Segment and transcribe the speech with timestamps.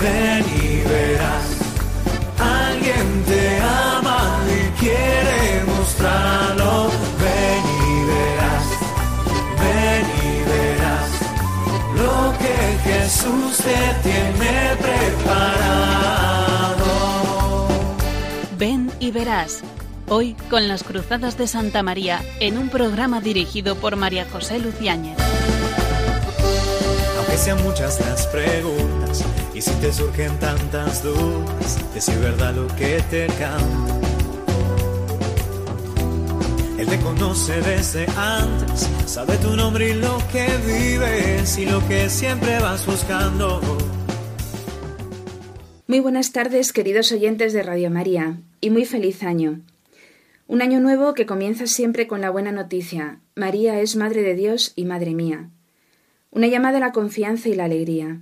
[0.00, 1.44] ven y verás.
[2.38, 6.90] Alguien te ama y quiere mostrarlo.
[7.20, 8.66] Ven y verás,
[9.62, 11.10] ven y verás
[11.96, 12.54] lo que
[12.88, 16.08] Jesús te tiene preparado.
[18.56, 19.62] Ven y verás.
[20.10, 25.18] Hoy con las Cruzadas de Santa María en un programa dirigido por María José Luciáñez.
[27.18, 29.22] Aunque sean muchas las preguntas
[29.58, 33.98] y si te surgen tantas dudas, es verdad lo que te canta.
[36.78, 42.08] Él te conoce desde antes, sabe tu nombre y lo que vives y lo que
[42.08, 43.60] siempre vas buscando.
[45.88, 49.60] Muy buenas tardes, queridos oyentes de Radio María, y muy feliz año.
[50.46, 53.18] Un año nuevo que comienza siempre con la buena noticia.
[53.34, 55.50] María es Madre de Dios y Madre mía.
[56.30, 58.20] Una llamada a la confianza y la alegría.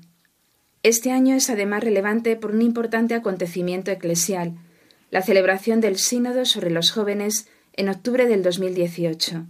[0.86, 4.56] Este año es además relevante por un importante acontecimiento eclesial,
[5.10, 9.46] la celebración del Sínodo sobre los jóvenes en octubre del 2018.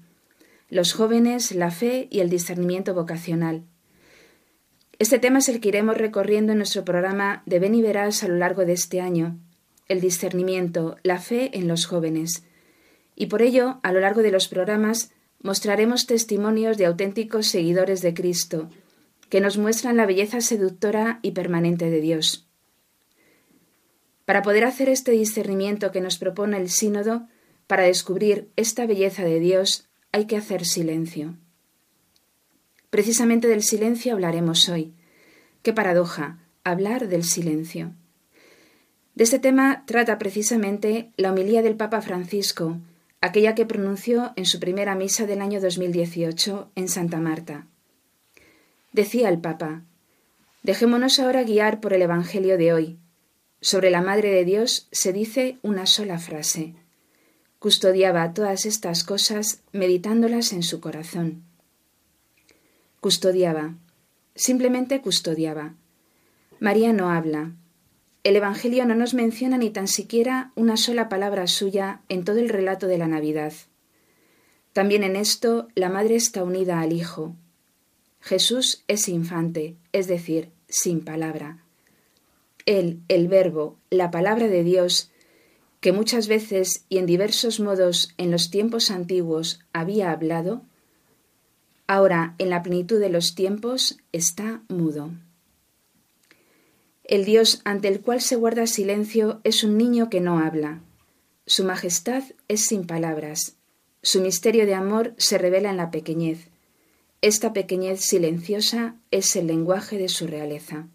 [0.70, 3.64] Los jóvenes, la fe y el discernimiento vocacional.
[4.98, 8.28] Este tema es el que iremos recorriendo en nuestro programa de Ven y Verás a
[8.28, 9.38] lo largo de este año.
[9.88, 12.44] El discernimiento, la fe en los jóvenes
[13.14, 18.14] y por ello, a lo largo de los programas, mostraremos testimonios de auténticos seguidores de
[18.14, 18.70] Cristo,
[19.28, 22.46] que nos muestran la belleza seductora y permanente de Dios.
[24.24, 27.28] Para poder hacer este discernimiento que nos propone el sínodo,
[27.66, 31.36] para descubrir esta belleza de Dios, hay que hacer silencio.
[32.90, 34.94] Precisamente del silencio hablaremos hoy.
[35.62, 37.92] Qué paradoja, hablar del silencio.
[39.14, 42.78] De este tema trata precisamente la homilía del Papa Francisco,
[43.20, 47.66] aquella que pronunció en su primera misa del año 2018 en Santa Marta.
[48.96, 49.82] Decía el Papa,
[50.62, 52.98] Dejémonos ahora guiar por el Evangelio de hoy.
[53.60, 56.76] Sobre la Madre de Dios se dice una sola frase.
[57.58, 61.44] Custodiaba todas estas cosas meditándolas en su corazón.
[63.00, 63.74] Custodiaba.
[64.34, 65.74] Simplemente custodiaba.
[66.58, 67.52] María no habla,
[68.24, 72.48] el Evangelio no nos menciona ni tan siquiera una sola palabra suya en todo el
[72.48, 73.52] relato de la Navidad.
[74.72, 77.36] También en esto la Madre está unida al Hijo.
[78.26, 81.62] Jesús es infante, es decir, sin palabra.
[82.64, 85.12] Él, el Verbo, la palabra de Dios,
[85.78, 90.62] que muchas veces y en diversos modos en los tiempos antiguos había hablado,
[91.86, 95.12] ahora en la plenitud de los tiempos está mudo.
[97.04, 100.82] El Dios ante el cual se guarda silencio es un niño que no habla.
[101.46, 103.54] Su majestad es sin palabras.
[104.02, 106.48] Su misterio de amor se revela en la pequeñez.
[107.22, 110.88] Esta pequeñez silenciosa es el lenguaje de su realeza.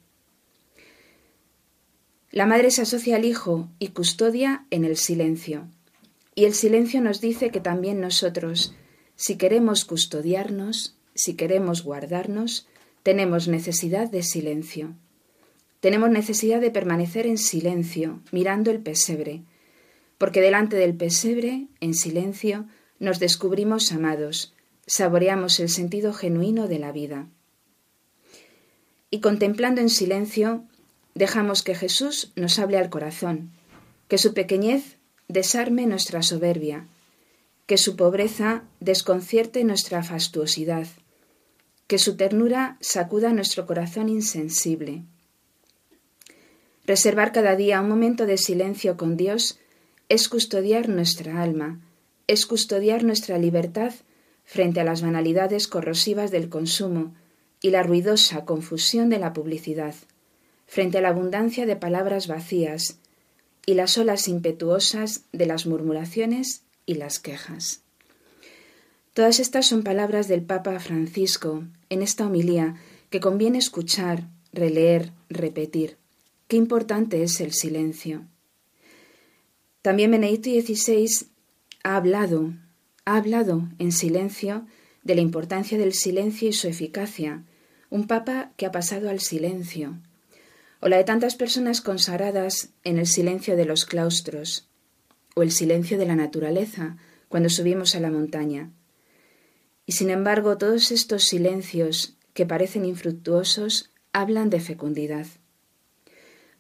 [2.32, 5.68] La madre se asocia al hijo y custodia en el silencio.
[6.36, 8.74] Y el silencio nos dice que también nosotros,
[9.16, 12.68] si queremos custodiarnos, si queremos guardarnos,
[13.04, 14.94] tenemos necesidad de silencio.
[15.82, 19.42] Tenemos necesidad de permanecer en silencio, mirando el pesebre,
[20.18, 22.68] porque delante del pesebre, en silencio,
[23.00, 24.54] nos descubrimos amados,
[24.88, 27.28] saboreamos el sentido genuino de la vida.
[29.10, 30.64] Y contemplando en silencio,
[31.16, 33.52] dejamos que Jesús nos hable al corazón,
[34.08, 34.98] que su pequeñez
[35.28, 36.88] desarme nuestra soberbia,
[37.66, 40.88] que su pobreza desconcierte nuestra fastuosidad,
[41.88, 45.04] que su ternura sacuda nuestro corazón insensible.
[46.86, 49.60] Reservar cada día un momento de silencio con Dios
[50.10, 51.80] es custodiar nuestra alma,
[52.28, 53.94] es custodiar nuestra libertad
[54.44, 57.14] frente a las banalidades corrosivas del consumo
[57.62, 59.96] y la ruidosa confusión de la publicidad,
[60.66, 62.98] frente a la abundancia de palabras vacías
[63.66, 67.82] y las olas impetuosas de las murmuraciones y las quejas.
[69.14, 72.76] Todas estas son palabras del Papa Francisco en esta homilía
[73.10, 75.98] que conviene escuchar, releer, repetir.
[76.48, 78.26] Qué importante es el silencio.
[79.82, 81.28] También Benedicto XVI
[81.84, 82.54] ha hablado,
[83.06, 84.66] ha hablado en silencio
[85.04, 87.44] de la importancia del silencio y su eficacia,
[87.90, 89.98] un papa que ha pasado al silencio,
[90.80, 94.68] o la de tantas personas consagradas en el silencio de los claustros,
[95.36, 96.98] o el silencio de la naturaleza
[97.30, 98.72] cuando subimos a la montaña.
[99.86, 105.26] Y sin embargo todos estos silencios que parecen infructuosos hablan de fecundidad.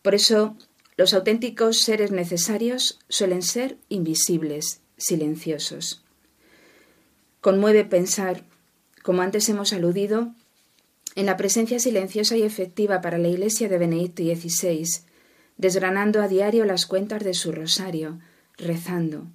[0.01, 0.55] Por eso,
[0.97, 6.00] los auténticos seres necesarios suelen ser invisibles, silenciosos.
[7.41, 8.43] Conmueve pensar,
[9.01, 10.31] como antes hemos aludido,
[11.15, 14.85] en la presencia silenciosa y efectiva para la Iglesia de Benedicto XVI,
[15.57, 18.19] desgranando a diario las cuentas de su rosario,
[18.57, 19.25] rezando.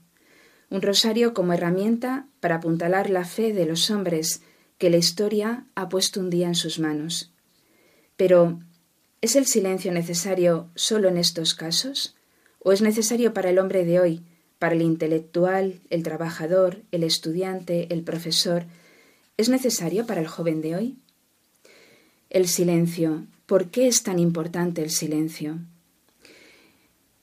[0.71, 4.41] Un rosario como herramienta para apuntalar la fe de los hombres
[4.79, 7.33] que la historia ha puesto un día en sus manos.
[8.17, 8.61] Pero,
[9.21, 12.15] ¿es el silencio necesario solo en estos casos?
[12.61, 14.25] ¿O es necesario para el hombre de hoy,
[14.59, 18.65] para el intelectual, el trabajador, el estudiante, el profesor?
[19.37, 20.97] ¿Es necesario para el joven de hoy?
[22.31, 23.25] El silencio.
[23.47, 25.59] ¿Por qué es tan importante el silencio?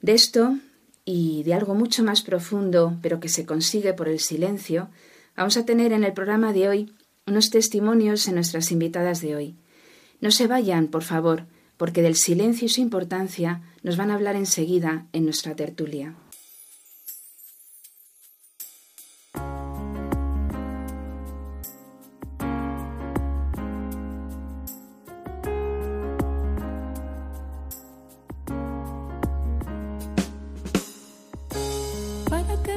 [0.00, 0.58] De esto
[1.04, 4.88] y de algo mucho más profundo, pero que se consigue por el silencio,
[5.36, 6.92] vamos a tener en el programa de hoy
[7.26, 9.54] unos testimonios en nuestras invitadas de hoy.
[10.20, 11.46] No se vayan, por favor,
[11.76, 16.14] porque del silencio y su importancia nos van a hablar enseguida en nuestra tertulia.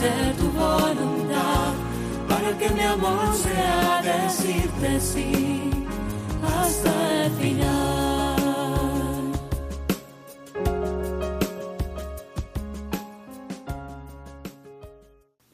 [0.00, 1.74] hacer tu voluntad,
[2.26, 5.70] para que mi amor sea decirte sí
[6.42, 8.36] hasta el final.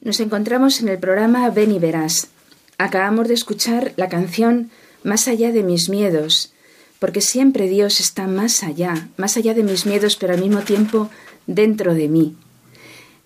[0.01, 2.29] Nos encontramos en el programa Ven y Verás.
[2.77, 4.69] Acabamos de escuchar la canción
[5.03, 6.53] Más allá de mis miedos,
[6.99, 11.09] porque siempre Dios está más allá, más allá de mis miedos, pero al mismo tiempo
[11.45, 12.35] dentro de mí.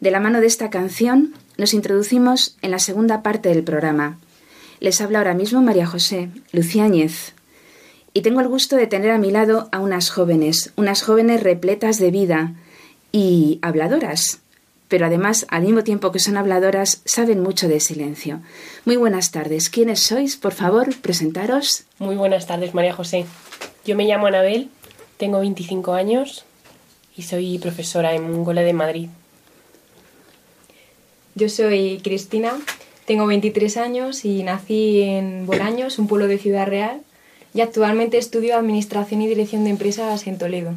[0.02, 4.18] De la mano de esta canción nos introducimos en la segunda parte del programa.
[4.80, 7.34] Les habla ahora mismo María José Luciáñez.
[8.12, 12.00] Y tengo el gusto de tener a mi lado a unas jóvenes, unas jóvenes repletas
[12.00, 12.56] de vida
[13.12, 14.40] y habladoras,
[14.88, 18.42] pero además, al mismo tiempo que son habladoras, saben mucho de silencio.
[18.86, 19.70] Muy buenas tardes.
[19.70, 20.36] ¿Quiénes sois?
[20.36, 21.84] Por favor, presentaros.
[22.00, 23.28] Muy buenas tardes, María José.
[23.86, 24.72] Yo me llamo Anabel,
[25.18, 26.44] tengo 25 años
[27.16, 29.10] y soy profesora en un de Madrid.
[31.36, 32.54] Yo soy Cristina,
[33.06, 37.02] tengo 23 años y nací en Bolaños, un pueblo de Ciudad Real,
[37.54, 40.74] y actualmente estudio Administración y Dirección de Empresas en Toledo.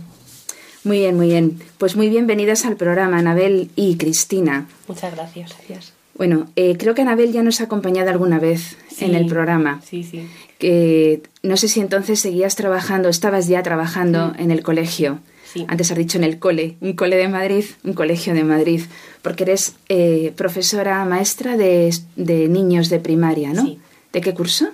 [0.84, 1.60] Muy bien, muy bien.
[1.78, 4.68] Pues muy bienvenidas al programa, Anabel y Cristina.
[4.86, 5.54] Muchas gracias.
[5.56, 5.92] Gracias.
[6.16, 9.80] Bueno, eh, creo que Anabel ya nos ha acompañado alguna vez Sí, en el programa.
[9.84, 10.28] Sí, sí.
[10.58, 15.18] Que no sé si entonces seguías trabajando, estabas ya trabajando en el colegio.
[15.54, 15.64] Sí.
[15.68, 18.82] Antes has dicho en el cole, un cole de Madrid, un colegio de Madrid,
[19.22, 23.62] porque eres eh, profesora maestra de, de niños de primaria, ¿no?
[23.62, 23.78] Sí.
[24.12, 24.66] ¿De qué curso?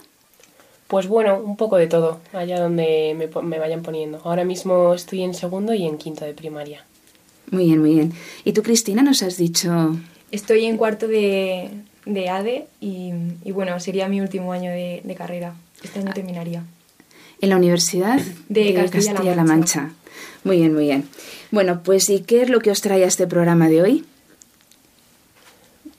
[0.89, 4.23] Pues bueno, un poco de todo, allá donde me, vayan poniendo.
[4.25, 6.85] Ahora mismo estoy en segundo y en quinto de primaria.
[7.51, 8.13] Muy bien, muy bien.
[8.45, 9.97] ¿Y tú, Cristina, nos has dicho
[10.31, 11.71] Estoy en cuarto de,
[12.07, 13.13] de ADE y,
[13.45, 15.55] y bueno, sería mi último año de, de carrera.
[15.83, 16.65] Este año terminaría.
[17.41, 19.81] En la Universidad De Castilla-La la Mancha.
[19.83, 19.95] Mancha?
[20.45, 21.09] Muy bien, muy bien.
[21.51, 24.05] Bueno, pues ¿y qué es lo que os trae a este programa de hoy?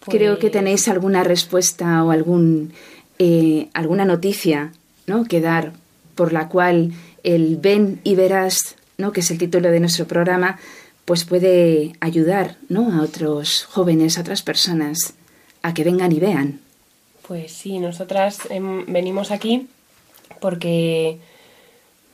[0.06, 2.74] Creo que Pues- tenéis alguna respuesta o algún,
[3.20, 4.72] eh, alguna noticia
[5.06, 5.26] ¿no?
[5.26, 5.74] que dar
[6.16, 6.92] por la cual
[7.24, 9.12] el ven y verás, ¿no?
[9.12, 10.60] que es el título de nuestro programa,
[11.06, 12.92] pues puede ayudar ¿no?
[12.94, 15.14] a otros jóvenes, a otras personas,
[15.62, 16.60] a que vengan y vean.
[17.28, 19.68] Pues sí, nosotras em, venimos aquí
[20.40, 21.20] porque,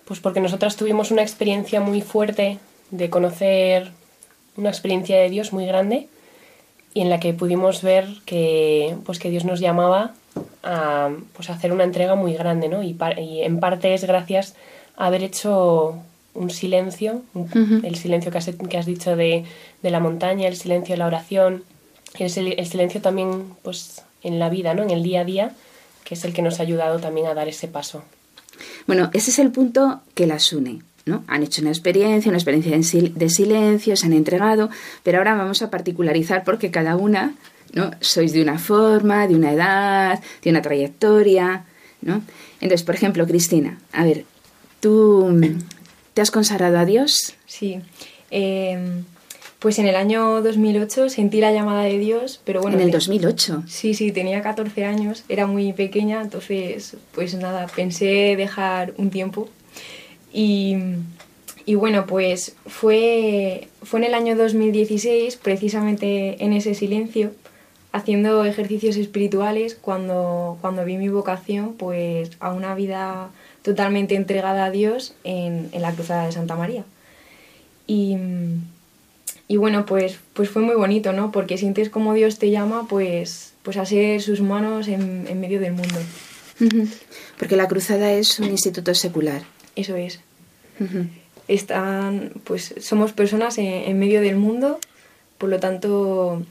[0.07, 2.59] pues porque nosotras tuvimos una experiencia muy fuerte
[2.91, 3.91] de conocer
[4.55, 6.07] una experiencia de Dios muy grande
[6.93, 10.13] y en la que pudimos ver que, pues que Dios nos llamaba
[10.63, 12.81] a, pues hacer una entrega muy grande, ¿no?
[12.83, 14.55] Y, par- y en parte es gracias
[14.95, 15.95] a haber hecho
[16.33, 17.21] un silencio,
[17.83, 19.43] el silencio que has, que has dicho de,
[19.83, 21.63] de la montaña, el silencio de la oración,
[22.17, 24.81] el, sil- el silencio también pues en la vida, ¿no?
[24.83, 25.51] En el día a día,
[26.03, 28.03] que es el que nos ha ayudado también a dar ese paso.
[28.85, 30.81] Bueno, ese es el punto que las une.
[31.05, 31.23] ¿no?
[31.27, 34.69] Han hecho una experiencia, una experiencia de silencio, se han entregado,
[35.03, 37.35] pero ahora vamos a particularizar porque cada una,
[37.73, 37.91] ¿no?
[38.01, 41.65] Sois de una forma, de una edad, de una trayectoria,
[42.01, 42.21] ¿no?
[42.59, 44.25] Entonces, por ejemplo, Cristina, a ver,
[44.79, 45.39] ¿tú
[46.13, 47.35] te has consagrado a Dios?
[47.45, 47.79] Sí.
[48.29, 49.03] Em,
[49.67, 52.77] pues en el año 2008 sentí la llamada de Dios, pero bueno...
[52.77, 53.63] En el 2008.
[53.67, 59.49] Sí, sí, tenía 14 años, era muy pequeña, entonces pues nada, pensé dejar un tiempo.
[60.31, 60.77] Y,
[61.65, 67.33] y bueno, pues fue, fue en el año 2016, precisamente en ese silencio,
[67.91, 73.31] haciendo ejercicios espirituales, cuando, cuando vi mi vocación pues a una vida
[73.63, 76.85] totalmente entregada a Dios en, en la Cruzada de Santa María.
[77.85, 78.15] Y
[79.47, 81.31] y bueno, pues, pues fue muy bonito, ¿no?
[81.31, 85.59] Porque sientes como Dios te llama, pues, pues a ser sus manos en, en medio
[85.59, 85.99] del mundo.
[87.37, 89.43] Porque la Cruzada es un instituto secular.
[89.75, 90.19] Eso es.
[91.47, 94.79] Están, pues somos personas en, medio del mundo,
[95.37, 96.43] por lo tanto,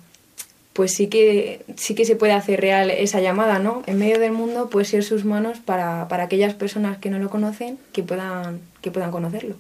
[0.73, 3.83] pues sí que, sí que se puede hacer real esa llamada, ¿no?
[3.87, 7.29] En medio del mundo, pues ser sus manos para, para aquellas personas que no lo
[7.29, 9.57] conocen, que puedan, que puedan conocerlo.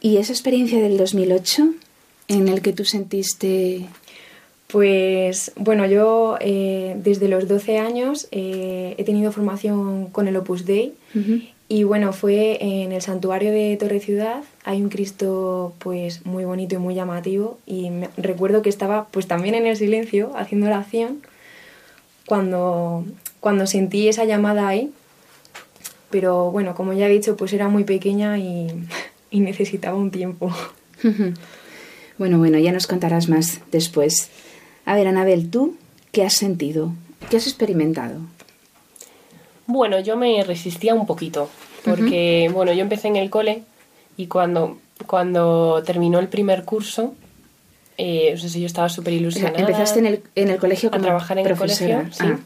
[0.00, 1.74] ¿Y esa experiencia del 2008?
[2.30, 3.86] En el que tú sentiste?
[4.68, 10.64] Pues bueno, yo eh, desde los 12 años eh, he tenido formación con el Opus
[10.64, 10.94] Dei.
[11.68, 16.74] Y bueno, fue en el santuario de Torre Ciudad, hay un Cristo pues muy bonito
[16.74, 17.58] y muy llamativo.
[17.66, 21.22] Y recuerdo que estaba pues también en el silencio haciendo oración
[22.26, 23.04] cuando,
[23.40, 24.92] cuando sentí esa llamada ahí,
[26.10, 28.68] pero bueno, como ya he dicho, pues era muy pequeña y,
[29.30, 30.52] y necesitaba un tiempo.
[32.20, 34.28] Bueno, bueno, ya nos contarás más después.
[34.84, 35.78] A ver, Anabel, ¿tú
[36.12, 36.92] qué has sentido?
[37.30, 38.18] ¿Qué has experimentado?
[39.66, 41.48] Bueno, yo me resistía un poquito,
[41.82, 43.62] porque, bueno, yo empecé en el cole
[44.18, 47.14] y cuando, cuando terminó el primer curso,
[47.96, 49.58] eh, no sé si yo estaba súper ilusionada.
[49.58, 52.26] Empezaste en el, en el colegio como a trabajar en el colegio, sí.
[52.26, 52.38] Ah,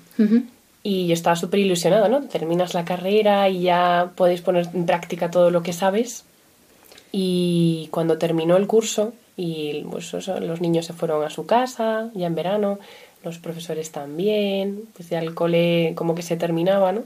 [0.84, 2.22] y yo estaba súper ilusionada, ¿no?
[2.28, 6.22] Terminas la carrera y ya puedes poner en práctica todo lo que sabes.
[7.10, 12.26] Y cuando terminó el curso, y pues los niños se fueron a su casa ya
[12.26, 12.78] en verano,
[13.24, 17.02] los profesores también, pues ya el cole como que se terminaba, ¿no?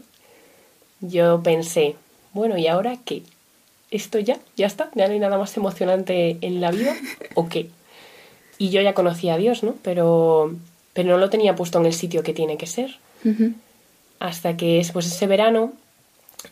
[1.01, 1.97] Yo pensé,
[2.33, 3.23] bueno, ¿y ahora qué?
[3.91, 4.39] ¿Esto ya?
[4.57, 4.91] ¿Ya está?
[4.95, 6.95] ¿Ya no hay nada más emocionante en la vida?
[7.35, 7.71] ¿O qué?
[8.59, 9.77] Y yo ya conocía a Dios, ¿no?
[9.83, 10.55] Pero,
[10.93, 12.99] pero no lo tenía puesto en el sitio que tiene que ser.
[14.19, 15.73] Hasta que después ese verano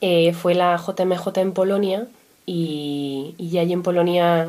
[0.00, 2.06] eh, fue la JMJ en Polonia
[2.46, 4.48] y, y allí en Polonia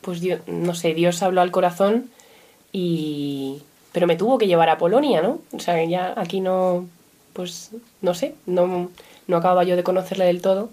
[0.00, 2.10] pues Dios, no sé, Dios habló al corazón
[2.72, 3.62] y...
[3.92, 5.40] Pero me tuvo que llevar a Polonia, ¿no?
[5.50, 6.86] O sea, ya aquí no,
[7.32, 7.70] pues,
[8.02, 8.88] no sé, no,
[9.26, 10.70] no acababa yo de conocerle del todo,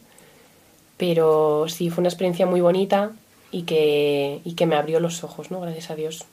[0.98, 3.12] pero sí fue una experiencia muy bonita
[3.51, 5.62] y que, y que me abrió los ojos, ¿no?
[5.62, 6.25] Gracias a Dios.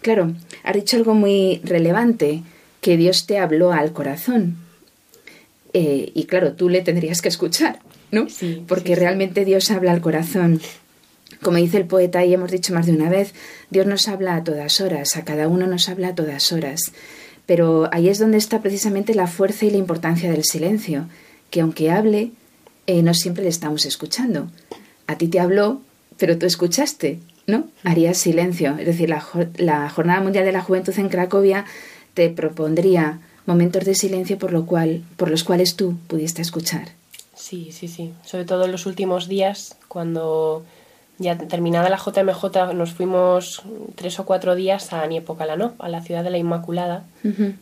[0.00, 0.32] Claro,
[0.64, 2.42] has dicho algo muy relevante,
[2.80, 4.56] que Dios te habló al corazón.
[5.72, 7.78] Eh, y claro, tú le tendrías que escuchar,
[8.10, 8.28] ¿no?
[8.28, 10.60] Sí, Porque realmente Dios habla al corazón.
[11.44, 13.34] Como dice el poeta y hemos dicho más de una vez,
[13.68, 16.92] Dios nos habla a todas horas, a cada uno nos habla a todas horas.
[17.44, 21.06] Pero ahí es donde está precisamente la fuerza y la importancia del silencio,
[21.50, 22.30] que aunque hable,
[22.86, 24.50] eh, no siempre le estamos escuchando.
[25.06, 25.82] A ti te habló,
[26.16, 27.68] pero tú escuchaste, ¿no?
[27.82, 28.78] Harías silencio.
[28.78, 29.22] Es decir, la,
[29.56, 31.66] la Jornada Mundial de la Juventud en Cracovia
[32.14, 36.88] te propondría momentos de silencio por, lo cual, por los cuales tú pudiste escuchar.
[37.36, 38.14] Sí, sí, sí.
[38.24, 40.64] Sobre todo en los últimos días, cuando
[41.18, 43.62] ya terminada la JMJ nos fuimos
[43.94, 47.04] tres o cuatro días a Niepocalano, a la ciudad de la Inmaculada,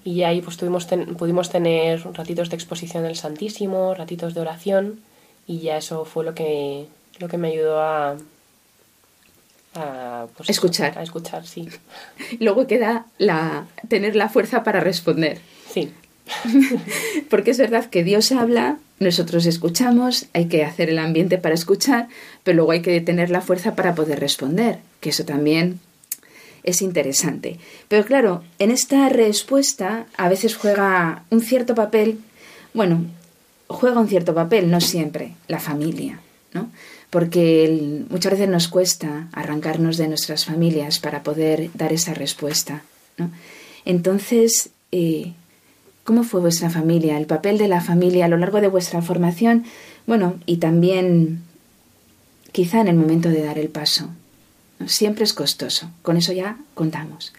[0.05, 0.87] y ahí pues tuvimos
[1.19, 5.01] pudimos tener ratitos de exposición del Santísimo, ratitos de oración,
[5.47, 6.87] y ya eso fue lo que,
[7.19, 8.17] lo que me ayudó a,
[9.75, 10.99] a pues, escuchar.
[10.99, 11.69] A escuchar, sí.
[12.41, 15.41] Luego queda la, tener la fuerza para responder.
[15.71, 15.93] Sí.
[17.31, 22.09] Porque es verdad que Dios habla, nosotros escuchamos, hay que hacer el ambiente para escuchar,
[22.43, 25.81] pero luego hay que tener la fuerza para poder responder, que eso también
[26.63, 27.59] es interesante.
[27.89, 32.21] Pero claro, en esta respuesta a veces juega un cierto papel,
[32.75, 33.05] bueno,
[33.69, 36.21] juega un cierto papel, no siempre, la familia,
[36.53, 36.71] ¿no?
[37.11, 42.85] Porque muchas veces nos cuesta arrancarnos de nuestras familias para poder dar esa respuesta,
[43.19, 43.31] ¿no?
[43.85, 45.33] Entonces, eh,
[46.05, 49.65] ¿Cómo fue vuestra familia, el papel de la familia a lo largo de vuestra formación?
[50.07, 51.43] Bueno, y también
[52.51, 54.09] quizá en el momento de dar el paso.
[54.87, 57.33] Siempre es costoso, con eso ya contamos.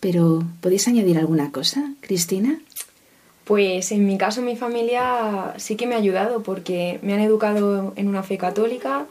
[0.00, 2.58] Pero, ¿podéis añadir alguna cosa, Cristina?
[3.44, 7.94] Pues en mi caso mi familia sí que me ha ayudado porque me han educado
[7.96, 9.06] en una fe católica,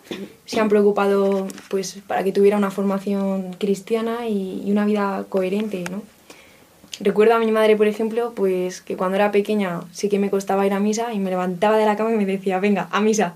[0.46, 5.86] se han preocupado pues para que tuviera una formación cristiana y, y una vida coherente,
[5.90, 6.04] ¿no?
[7.02, 10.66] Recuerdo a mi madre, por ejemplo, pues que cuando era pequeña sí que me costaba
[10.66, 13.36] ir a misa y me levantaba de la cama y me decía, venga, a misa.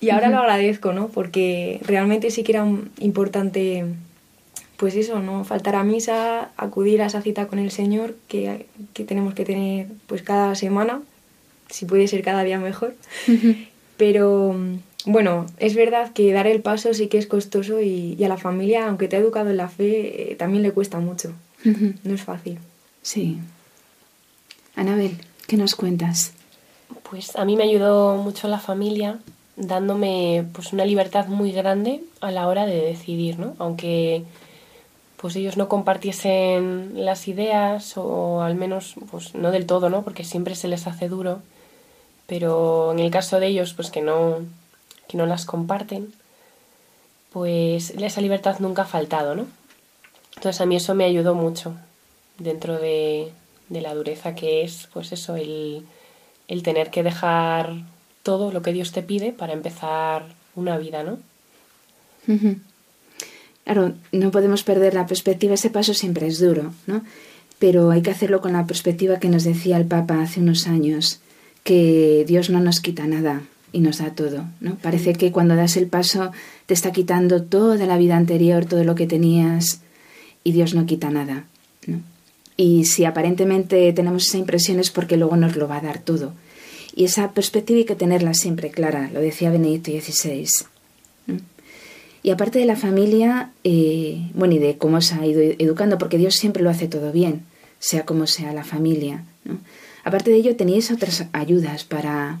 [0.00, 1.08] Y ahora lo agradezco, ¿no?
[1.08, 2.66] Porque realmente sí que era
[2.98, 3.84] importante,
[4.76, 5.44] pues eso, ¿no?
[5.44, 9.86] Faltar a misa, acudir a esa cita con el Señor que, que tenemos que tener
[10.08, 11.02] pues cada semana,
[11.70, 12.94] si puede ser cada día mejor.
[13.96, 14.56] Pero
[15.06, 18.38] bueno, es verdad que dar el paso sí que es costoso y, y a la
[18.38, 21.32] familia, aunque te ha educado en la fe, eh, también le cuesta mucho.
[22.02, 22.58] No es fácil.
[23.02, 23.38] Sí.
[24.76, 25.18] Anabel,
[25.48, 26.32] ¿qué nos cuentas?
[27.10, 29.18] Pues a mí me ayudó mucho la familia
[29.56, 33.54] dándome pues una libertad muy grande a la hora de decidir, ¿no?
[33.58, 34.24] Aunque
[35.16, 40.02] pues ellos no compartiesen las ideas o al menos pues no del todo, ¿no?
[40.02, 41.42] Porque siempre se les hace duro,
[42.26, 44.38] pero en el caso de ellos pues que no
[45.08, 46.14] que no las comparten,
[47.32, 49.46] pues esa libertad nunca ha faltado, ¿no?
[50.36, 51.74] Entonces a mí eso me ayudó mucho
[52.38, 53.32] dentro de,
[53.68, 55.84] de la dureza que es, pues eso, el,
[56.48, 57.84] el tener que dejar
[58.22, 61.18] todo lo que Dios te pide para empezar una vida, ¿no?
[63.64, 67.02] Claro, no podemos perder la perspectiva, ese paso siempre es duro, ¿no?
[67.58, 71.20] Pero hay que hacerlo con la perspectiva que nos decía el Papa hace unos años,
[71.62, 74.76] que Dios no nos quita nada y nos da todo, ¿no?
[74.76, 76.32] Parece que cuando das el paso
[76.66, 79.80] te está quitando toda la vida anterior, todo lo que tenías,
[80.44, 81.44] y Dios no quita nada.
[82.62, 86.32] Y si aparentemente tenemos esa impresión es porque luego nos lo va a dar todo.
[86.94, 90.46] Y esa perspectiva hay que tenerla siempre clara, lo decía Benedicto XVI.
[92.22, 96.18] Y aparte de la familia, eh, bueno, y de cómo se ha ido educando, porque
[96.18, 97.42] Dios siempre lo hace todo bien,
[97.80, 99.24] sea como sea la familia.
[100.04, 102.38] Aparte de ello, teníais otras ayudas para,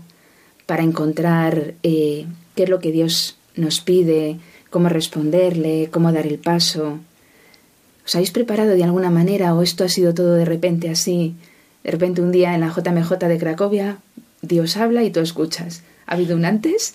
[0.66, 4.38] para encontrar eh, qué es lo que Dios nos pide,
[4.70, 7.00] cómo responderle, cómo dar el paso.
[8.04, 11.34] ¿Os habéis preparado de alguna manera o esto ha sido todo de repente así?
[11.84, 13.98] De repente un día en la JMJ de Cracovia,
[14.40, 15.82] Dios habla y tú escuchas.
[16.06, 16.94] ¿Ha habido un antes?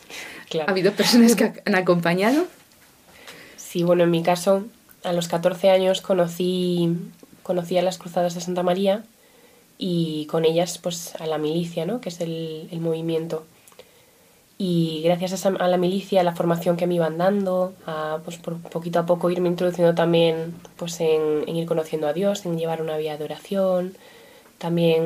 [0.49, 0.69] Claro.
[0.69, 2.45] ¿Ha habido personas que han acompañado?
[3.55, 4.65] Sí, bueno, en mi caso,
[5.03, 6.95] a los 14 años conocí,
[7.43, 9.03] conocí a las Cruzadas de Santa María
[9.77, 12.01] y con ellas pues a la milicia, ¿no?
[12.01, 13.45] que es el, el movimiento.
[14.59, 18.19] Y gracias a, esa- a la milicia, a la formación que me iban dando, a
[18.25, 22.45] pues por poquito a poco irme introduciendo también pues en, en ir conociendo a Dios,
[22.45, 23.95] en llevar una vida de oración,
[24.57, 25.03] también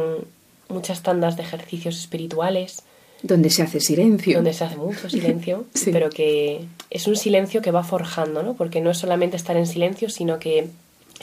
[0.70, 2.84] muchas tandas de ejercicios espirituales
[3.24, 4.36] Donde se hace silencio.
[4.36, 5.92] donde se hace mucho silencio, Sí.
[5.92, 8.54] pero que es un silencio que va forjando, ¿no?
[8.54, 10.70] Porque no es solamente estar en silencio, sino que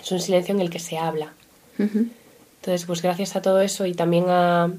[0.02, 1.32] es un silencio en el que se habla.
[1.78, 2.08] Ujú.
[2.60, 4.70] Entonces, pues gracias a todo eso y también a,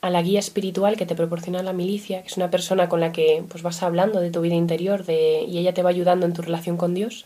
[0.00, 3.10] a la guía espiritual que te proporciona la milicia, que es una persona con la
[3.12, 6.32] que pues vas hablando de tu vida interior de, y ella te va ayudando en
[6.34, 7.24] tu relación con Dios,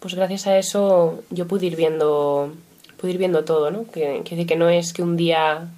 [0.00, 2.52] pues gracias a eso yo pude ir viendo,
[2.96, 3.84] pude ir viendo todo, ¿no?
[3.92, 5.68] Que, que, que no es que un día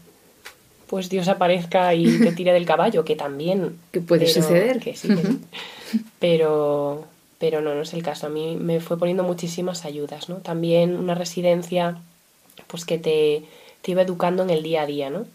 [0.88, 4.81] pues Dios aparezca y te tire del caballo, que también Que puede pero- suceder.
[4.81, 5.40] que sí, que sí.
[6.18, 7.05] pero
[7.38, 8.26] pero no, no es el caso.
[8.26, 10.37] A mí me fue poniendo muchísimas ayudas, ¿no?
[10.37, 11.98] También una residencia
[12.68, 13.42] pues que te,
[13.83, 15.26] te iba educando en el día a día, ¿no?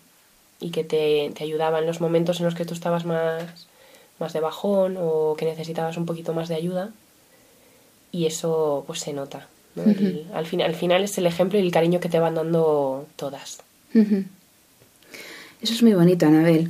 [0.59, 3.43] Y que te, te ayudaba en los momentos en los que tú estabas más,
[4.19, 6.89] más de bajón o que necesitabas un poquito más de ayuda.
[8.11, 9.47] Y eso pues se nota.
[9.75, 9.83] ¿no?
[9.83, 13.05] El- al, fin- al final es el ejemplo y el cariño que te van dando
[13.15, 13.59] todas.
[15.61, 16.69] Eso es muy bonito, Anabel,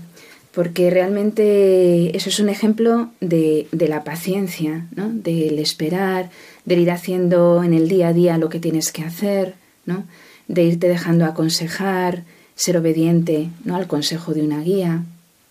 [0.53, 5.09] porque realmente eso es un ejemplo de, de la paciencia, ¿no?
[5.09, 6.29] del esperar,
[6.65, 10.03] del ir haciendo en el día a día lo que tienes que hacer, ¿no?
[10.47, 12.23] de irte dejando aconsejar,
[12.57, 13.77] ser obediente ¿no?
[13.77, 15.03] al consejo de una guía.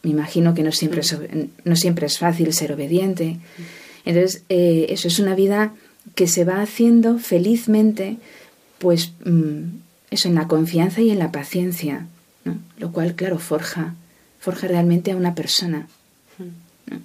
[0.02, 3.38] Me imagino que no siempre es, ob- no siempre es fácil ser obediente.
[4.04, 5.72] Entonces, eh, eso es una vida
[6.14, 8.18] que se va haciendo felizmente,
[8.78, 9.62] pues mm,
[10.10, 12.06] eso en la confianza y en la paciencia,
[12.44, 12.58] ¿no?
[12.78, 13.94] Lo cual, claro, forja,
[14.38, 15.88] forja realmente a una persona.
[16.38, 16.98] ¿no?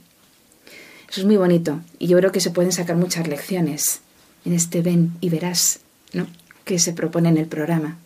[1.10, 4.02] Eso es muy bonito y yo creo que se pueden sacar muchas lecciones
[4.46, 5.80] en este ven y verás,
[6.14, 6.28] ¿no?
[6.66, 7.98] Que se propone en el programa.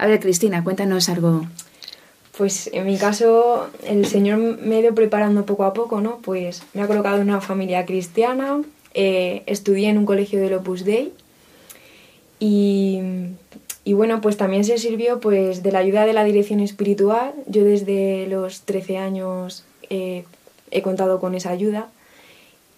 [0.00, 1.44] A ver, Cristina, cuéntanos algo.
[2.38, 6.20] Pues en mi caso, el Señor me ha ido preparando poco a poco, ¿no?
[6.22, 8.62] Pues me ha colocado en una familia cristiana,
[8.94, 11.12] eh, estudié en un colegio del Opus Dei
[12.38, 13.02] y,
[13.92, 17.34] bueno, pues también se sirvió pues de la ayuda de la dirección espiritual.
[17.46, 20.24] Yo desde los 13 años eh,
[20.70, 21.88] he contado con esa ayuda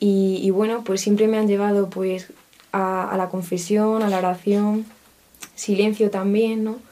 [0.00, 2.32] y, bueno, pues siempre me han llevado pues
[2.72, 4.86] a la confesión, a la oración,
[5.54, 6.91] silencio también, ¿no?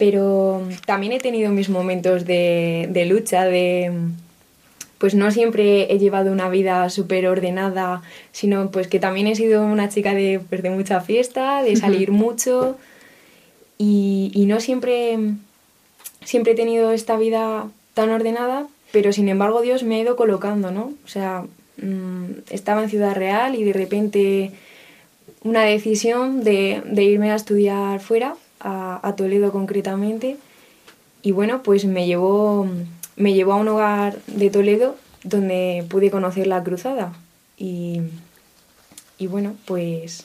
[0.00, 3.92] Pero también he tenido mis momentos de, de lucha, de
[4.96, 8.00] pues no siempre he llevado una vida súper ordenada,
[8.32, 12.12] sino pues que también he sido una chica de, pues, de mucha fiesta, de salir
[12.12, 12.78] mucho
[13.76, 15.18] y, y, no siempre,
[16.24, 20.70] siempre he tenido esta vida tan ordenada, pero sin embargo Dios me ha ido colocando,
[20.70, 20.94] ¿no?
[21.04, 21.44] O sea,
[21.76, 24.52] mmm, estaba en Ciudad Real y de repente
[25.42, 30.36] una decisión de, de irme a estudiar fuera, a, Toledo concretamente,
[31.22, 32.66] y bueno, pues me llevó
[33.16, 37.12] me llevó a un hogar de Toledo donde pude conocer la cruzada.
[37.58, 38.00] Y,
[39.18, 40.24] y bueno, pues,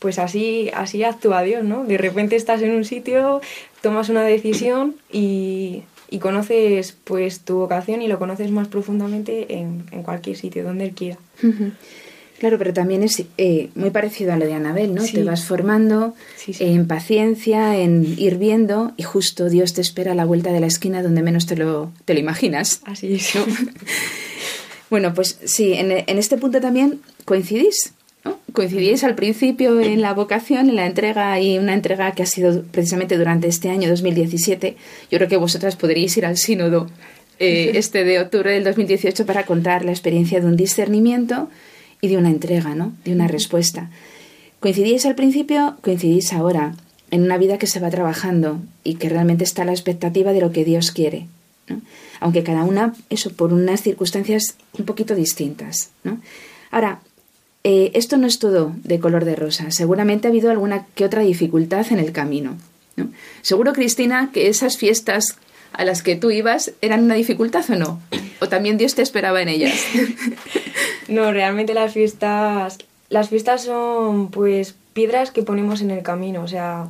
[0.00, 1.84] pues así, así actúa Dios, ¿no?
[1.84, 3.40] De repente estás en un sitio,
[3.82, 9.86] tomas una decisión y, y conoces pues tu vocación y lo conoces más profundamente en,
[9.92, 11.18] en cualquier sitio, donde Él quiera.
[12.40, 15.02] Claro, pero también es eh, muy parecido a lo de Anabel, ¿no?
[15.02, 15.12] Sí.
[15.12, 16.64] Te vas formando sí, sí.
[16.64, 20.66] en paciencia, en ir viendo y justo Dios te espera a la vuelta de la
[20.66, 22.80] esquina donde menos te lo, te lo imaginas.
[22.86, 23.34] Así es.
[23.34, 23.44] ¿no?
[24.88, 27.92] bueno, pues sí, en, en, este punto también coincidís.
[28.24, 28.38] ¿no?
[28.54, 32.62] Coincidís al principio en la vocación, en la entrega y una entrega que ha sido
[32.62, 34.76] precisamente durante este año 2017.
[35.10, 36.86] Yo creo que vosotras podríais ir al sínodo
[37.38, 41.50] eh, este de octubre del 2018 para contar la experiencia de un discernimiento
[42.00, 42.92] y de una entrega, ¿no?
[43.04, 43.90] De una respuesta.
[44.60, 46.74] Coincidís al principio, coincidís ahora,
[47.10, 50.40] en una vida que se va trabajando y que realmente está a la expectativa de
[50.40, 51.26] lo que Dios quiere.
[51.66, 51.80] ¿no?
[52.20, 55.90] Aunque cada una, eso, por unas circunstancias un poquito distintas.
[56.04, 56.20] ¿no?
[56.70, 57.00] Ahora,
[57.64, 59.70] eh, esto no es todo de color de rosa.
[59.70, 62.56] Seguramente ha habido alguna que otra dificultad en el camino.
[62.96, 63.10] ¿no?
[63.42, 65.36] Seguro, Cristina, que esas fiestas
[65.72, 68.00] a las que tú ibas eran una dificultad o no?
[68.40, 69.74] ¿O también Dios te esperaba en ellas?
[71.08, 72.78] no, realmente las fiestas,
[73.08, 76.88] las fiestas son pues piedras que ponemos en el camino, o sea,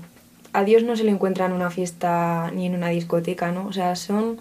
[0.52, 3.66] a Dios no se le encuentra en una fiesta ni en una discoteca, ¿no?
[3.66, 4.38] O sea, son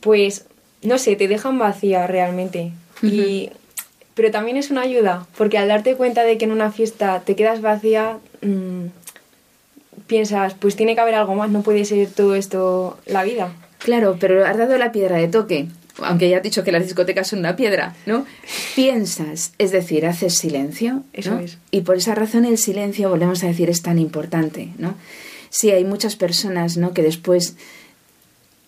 [0.00, 0.46] pues
[0.82, 2.72] no sé, te dejan vacía realmente.
[3.02, 3.12] Uh -huh.
[3.12, 3.50] Y
[4.14, 7.34] pero también es una ayuda, porque al darte cuenta de que en una fiesta te
[7.34, 8.86] quedas vacía, mmm,
[10.06, 13.52] piensas, pues tiene que haber algo más, no puede ser todo esto la vida.
[13.78, 17.28] Claro, pero has dado la piedra de toque, aunque ya has dicho que las discotecas
[17.28, 18.26] son una piedra, ¿no?
[18.74, 21.02] Piensas, es decir, haces silencio.
[21.12, 21.38] Eso ¿no?
[21.40, 21.58] es.
[21.70, 24.94] Y por esa razón el silencio, volvemos a decir, es tan importante, ¿no?
[25.50, 26.92] Sí, hay muchas personas, ¿no?
[26.94, 27.56] Que después,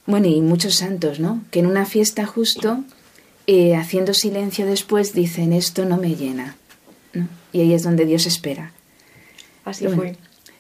[0.07, 1.43] bueno, y muchos santos, ¿no?
[1.51, 2.85] Que en una fiesta justo,
[3.47, 6.57] eh, haciendo silencio después, dicen, esto no me llena,
[7.13, 7.29] ¿no?
[7.53, 8.73] Y ahí es donde Dios espera.
[9.65, 10.17] Así bueno, fue.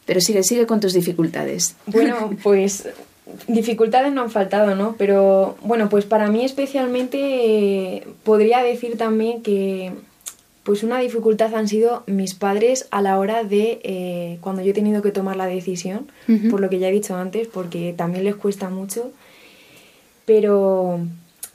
[0.06, 1.76] Pero sigue, sigue con tus dificultades.
[1.86, 2.88] Bueno, pues
[3.48, 4.94] dificultades no han faltado, ¿no?
[4.96, 9.92] Pero bueno, pues para mí especialmente eh, podría decir también que
[10.62, 14.74] pues una dificultad han sido mis padres a la hora de eh, cuando yo he
[14.74, 16.50] tenido que tomar la decisión, uh -huh.
[16.50, 19.12] por lo que ya he dicho antes, porque también les cuesta mucho.
[20.24, 20.98] Pero,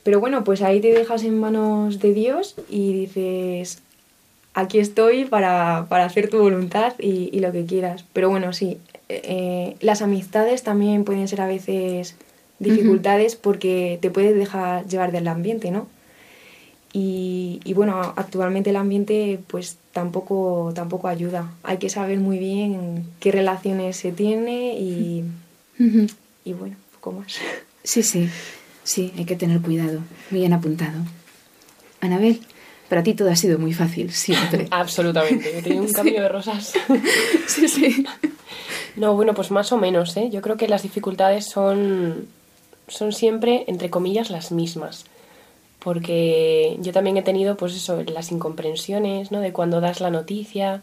[0.04, 3.82] pero bueno, pues ahí te dejas en manos de Dios y dices,
[4.54, 8.06] aquí estoy para, para hacer tu voluntad y, y, lo que quieras.
[8.14, 8.78] Pero bueno, sí,
[9.10, 12.16] eh, las amistades también pueden ser a veces
[12.60, 13.42] dificultades uh -huh.
[13.42, 15.88] porque te puedes dejar llevar del ambiente, ¿no?
[16.94, 21.52] Y, y, bueno, actualmente el ambiente pues tampoco, tampoco ayuda.
[21.64, 25.24] Hay que saber muy bien qué relaciones se tiene y,
[25.80, 26.14] uh -huh.
[26.44, 27.38] y bueno, poco más.
[27.84, 28.30] Sí, sí,
[28.84, 30.02] sí, hay que tener cuidado.
[30.30, 31.00] Muy bien apuntado.
[32.02, 32.42] Anabel.
[32.92, 34.68] Para ti todo ha sido muy fácil, siempre.
[34.72, 35.58] Absolutamente.
[35.58, 36.24] He tenido un camino sí.
[36.24, 36.74] de rosas.
[37.48, 38.06] sí, sí.
[38.98, 40.30] No, bueno, pues más o menos, ¿eh?
[40.30, 42.28] Yo creo que las dificultades son,
[42.90, 45.06] son siempre, entre comillas, las mismas.
[45.80, 49.40] Porque yo también he tenido, pues eso, las incomprensiones, ¿no?
[49.40, 50.82] De cuando das la noticia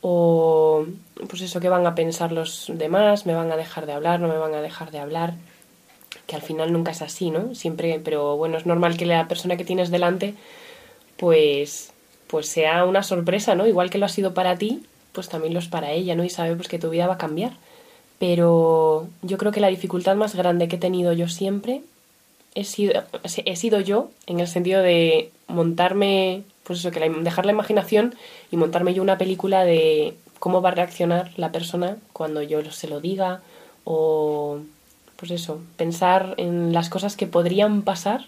[0.00, 0.86] o,
[1.28, 4.28] pues eso, qué van a pensar los demás, me van a dejar de hablar, no
[4.28, 5.34] me van a dejar de hablar.
[6.26, 7.54] Que al final nunca es así, ¿no?
[7.54, 10.34] Siempre, pero bueno, es normal que la persona que tienes delante
[11.18, 11.92] pues,
[12.28, 13.66] pues sea una sorpresa, ¿no?
[13.66, 16.24] Igual que lo ha sido para ti, pues también lo es para ella, ¿no?
[16.24, 17.52] Y sabe pues que tu vida va a cambiar.
[18.18, 21.82] Pero yo creo que la dificultad más grande que he tenido yo siempre
[22.54, 23.04] he sido,
[23.54, 28.14] sido yo, en el sentido de montarme, pues eso, que la, dejar la imaginación
[28.50, 32.88] y montarme yo una película de cómo va a reaccionar la persona cuando yo se
[32.88, 33.42] lo diga
[33.84, 34.58] o
[35.16, 38.26] pues eso, pensar en las cosas que podrían pasar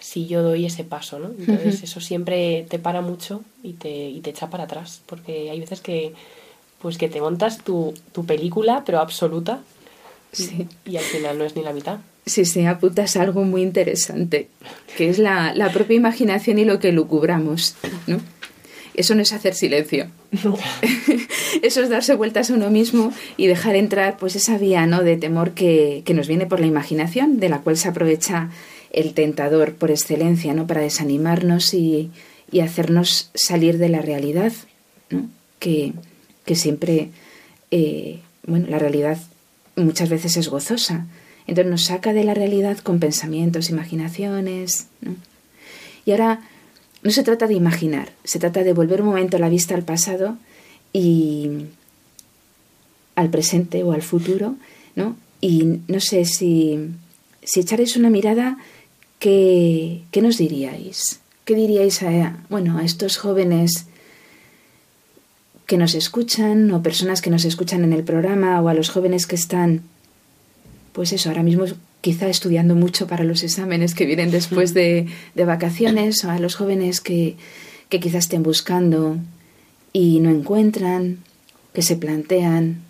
[0.00, 1.30] si yo doy ese paso, ¿no?
[1.38, 1.84] Entonces uh -huh.
[1.84, 5.80] eso siempre te para mucho y te, y te echa para atrás, porque hay veces
[5.80, 6.12] que
[6.80, 9.60] pues que te montas tu, tu película, pero absoluta,
[10.32, 10.66] sí.
[10.86, 11.98] y, y, al final no es ni la mitad.
[12.24, 14.48] Sí, sí, apuntas algo muy interesante,
[14.96, 17.74] que es la, la propia imaginación y lo que lucubramos,
[18.06, 18.18] ¿no?
[18.94, 20.08] Eso no es hacer silencio.
[21.62, 25.02] Eso es darse vueltas a uno mismo y dejar entrar pues esa vía ¿no?
[25.02, 28.50] de temor que, que nos viene por la imaginación, de la cual se aprovecha
[28.92, 30.66] el tentador por excelencia, ¿no?
[30.66, 32.10] Para desanimarnos y,
[32.50, 34.52] y hacernos salir de la realidad,
[35.10, 35.28] ¿no?
[35.58, 35.92] Que,
[36.44, 37.10] que siempre,
[37.70, 39.18] eh, bueno, la realidad
[39.76, 41.06] muchas veces es gozosa.
[41.46, 44.86] Entonces nos saca de la realidad con pensamientos, imaginaciones.
[45.00, 45.16] ¿no?
[46.04, 46.40] Y ahora
[47.02, 50.36] no se trata de imaginar, se trata de volver un momento la vista al pasado
[50.92, 51.66] y
[53.14, 54.56] al presente o al futuro,
[54.96, 55.16] ¿no?
[55.40, 56.90] Y no sé si,
[57.42, 58.58] si echaréis una mirada
[59.20, 61.20] ¿qué, qué nos diríais?
[61.44, 63.86] ¿Qué diríais a, bueno, a estos jóvenes
[65.66, 69.28] que nos escuchan o personas que nos escuchan en el programa o a los jóvenes
[69.28, 69.82] que están,
[70.92, 71.64] pues eso, ahora mismo
[72.00, 75.06] quizá estudiando mucho para los exámenes que vienen después de,
[75.36, 77.36] de vacaciones o a los jóvenes que,
[77.88, 79.18] que quizá estén buscando
[79.92, 81.18] y no encuentran,
[81.72, 82.82] que se plantean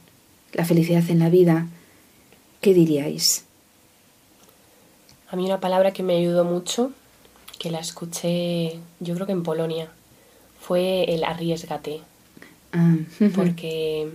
[0.55, 1.67] la felicidad en la vida,
[2.61, 3.45] ¿qué diríais?
[5.31, 6.91] A mí una palabra que me ayudó mucho,
[7.59, 9.89] que la escuché yo creo que en Polonia,
[10.61, 12.01] fue el arriesgate.
[12.73, 12.97] Ah,
[13.35, 14.09] Porque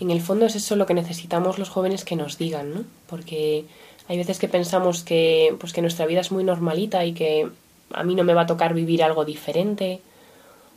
[0.00, 2.84] en el fondo es eso lo que necesitamos los jóvenes que nos digan, ¿no?
[3.08, 3.64] Porque
[4.08, 7.48] hay veces que pensamos que, pues que nuestra vida es muy normalita y que
[7.92, 10.00] a mí no me va a tocar vivir algo diferente.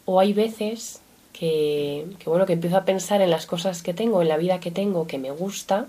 [0.05, 1.01] O hay veces
[1.33, 4.59] que, que, bueno, que empiezo a pensar en las cosas que tengo, en la vida
[4.59, 5.87] que tengo, que me gusta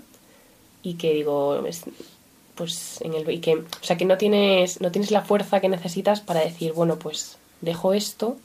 [0.83, 1.83] y que digo, es-
[2.55, 5.69] pues en el y que, o sea, que no tienes no tienes la fuerza que
[5.69, 8.37] necesitas para decir, bueno, pues dejo esto,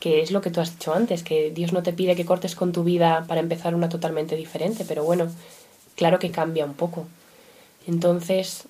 [0.00, 2.54] que es lo que tú has dicho antes, que Dios no te pide que cortes
[2.54, 5.28] con tu vida para empezar una totalmente diferente, pero bueno,
[5.96, 7.06] claro que cambia un poco.
[7.86, 8.64] Entonces,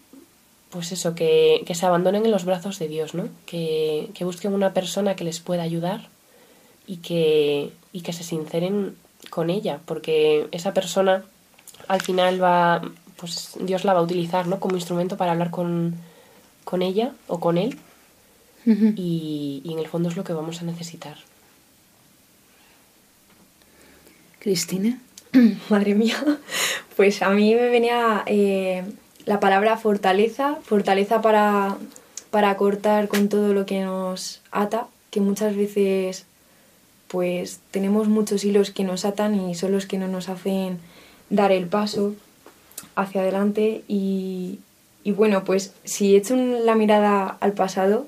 [0.70, 3.28] pues eso, que, que se abandonen en los brazos de Dios, ¿no?
[3.46, 6.08] Que, que busquen una persona que les pueda ayudar
[6.86, 8.96] y que, y que se sinceren
[9.30, 11.24] con ella, porque esa persona
[11.88, 12.82] al final va,
[13.22, 14.58] pues Dios la va a utilizar, ¿no?
[14.58, 15.94] Como instrumento para hablar con,
[16.64, 17.78] con ella o con él
[18.66, 21.16] y, y en el fondo es lo que vamos a necesitar.
[24.40, 24.98] Cristina.
[25.70, 26.16] Madre mía,
[26.96, 28.82] pues a mí me venía eh,
[29.24, 31.76] la palabra fortaleza, fortaleza para,
[32.32, 36.26] para cortar con todo lo que nos ata, que muchas veces
[37.06, 40.80] pues tenemos muchos hilos que nos atan y son los que no nos hacen
[41.30, 42.16] dar el paso
[42.94, 44.58] hacia adelante y,
[45.04, 48.06] y bueno, pues si echo la mirada al pasado,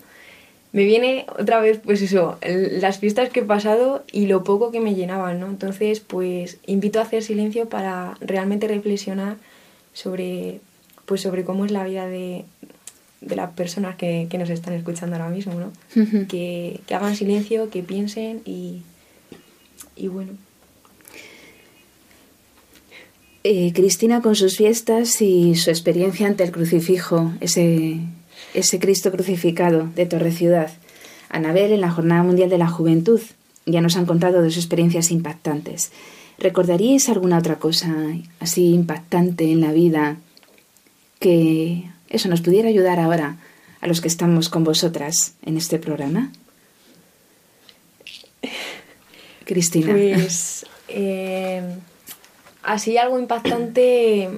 [0.73, 4.81] me viene otra vez, pues eso, las fiestas que he pasado y lo poco que
[4.81, 5.47] me llenaban, ¿no?
[5.47, 9.37] Entonces, pues invito a hacer silencio para realmente reflexionar
[9.93, 10.61] sobre,
[11.07, 12.45] pues sobre cómo es la vida de,
[13.21, 15.73] de las personas que, que nos están escuchando ahora mismo, ¿no?
[16.27, 18.83] que, que hagan silencio, que piensen y,
[19.95, 20.33] y bueno.
[23.47, 28.01] Eh, Cristina con sus fiestas y su experiencia ante el crucifijo, ese,
[28.55, 30.73] ese Cristo crucificado de Torre Ciudad.
[31.29, 33.21] Anabel en la Jornada Mundial de la Juventud.
[33.67, 35.93] Ya nos han contado dos experiencias impactantes.
[36.39, 37.95] ¿Recordaríais alguna otra cosa
[38.41, 40.17] así impactante en la vida
[41.19, 43.37] que eso nos pudiera ayudar ahora
[43.83, 46.33] a los que estamos con vosotras en este programa?
[49.45, 49.93] Cristina.
[49.93, 51.63] Pues eh,
[52.65, 54.29] así algo impactante,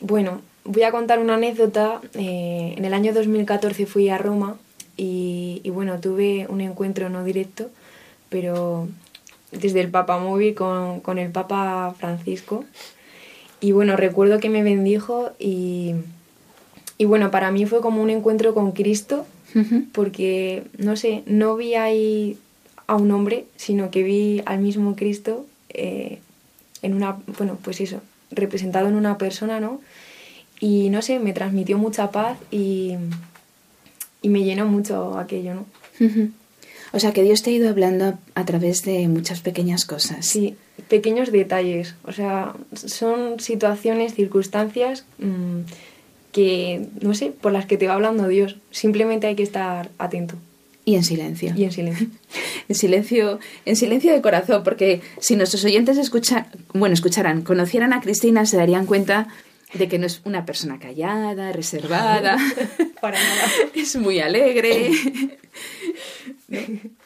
[0.00, 2.00] bueno, voy a contar una anécdota.
[2.14, 4.56] Eh, en el año 2014 fui a Roma
[4.96, 7.70] y, y, bueno, tuve un encuentro no directo,
[8.28, 8.88] pero
[9.50, 12.64] desde el Papa Móvil con, con el Papa Francisco.
[13.60, 15.94] Y bueno, recuerdo que me bendijo y,
[16.98, 19.26] y bueno, para mí fue como un encuentro con Cristo,
[19.92, 22.38] porque no sé, no vi ahí
[22.86, 26.20] a un hombre, sino que vi al mismo Cristo eh,
[26.82, 29.80] en una, bueno, pues eso, representado en una persona, ¿no?
[30.60, 32.96] Y no sé, me transmitió mucha paz y,
[34.20, 35.66] y me llenó mucho aquello, ¿no?
[36.92, 40.26] O sea que Dios te ha ido hablando a, a través de muchas pequeñas cosas.
[40.26, 40.56] Sí,
[40.88, 45.60] pequeños detalles, o sea, son situaciones, circunstancias mmm,
[46.32, 48.56] que, no sé, por las que te va hablando Dios.
[48.70, 50.36] Simplemente hay que estar atento
[50.84, 51.52] Y en silencio.
[51.56, 52.08] y en silencio.
[52.68, 58.00] En silencio, en silencio de corazón, porque si nuestros oyentes escuchan, bueno, escucharan, conocieran a
[58.00, 59.28] Cristina, se darían cuenta
[59.74, 62.38] de que no es una persona callada, reservada,
[63.00, 63.44] Para nada.
[63.74, 64.90] es muy alegre,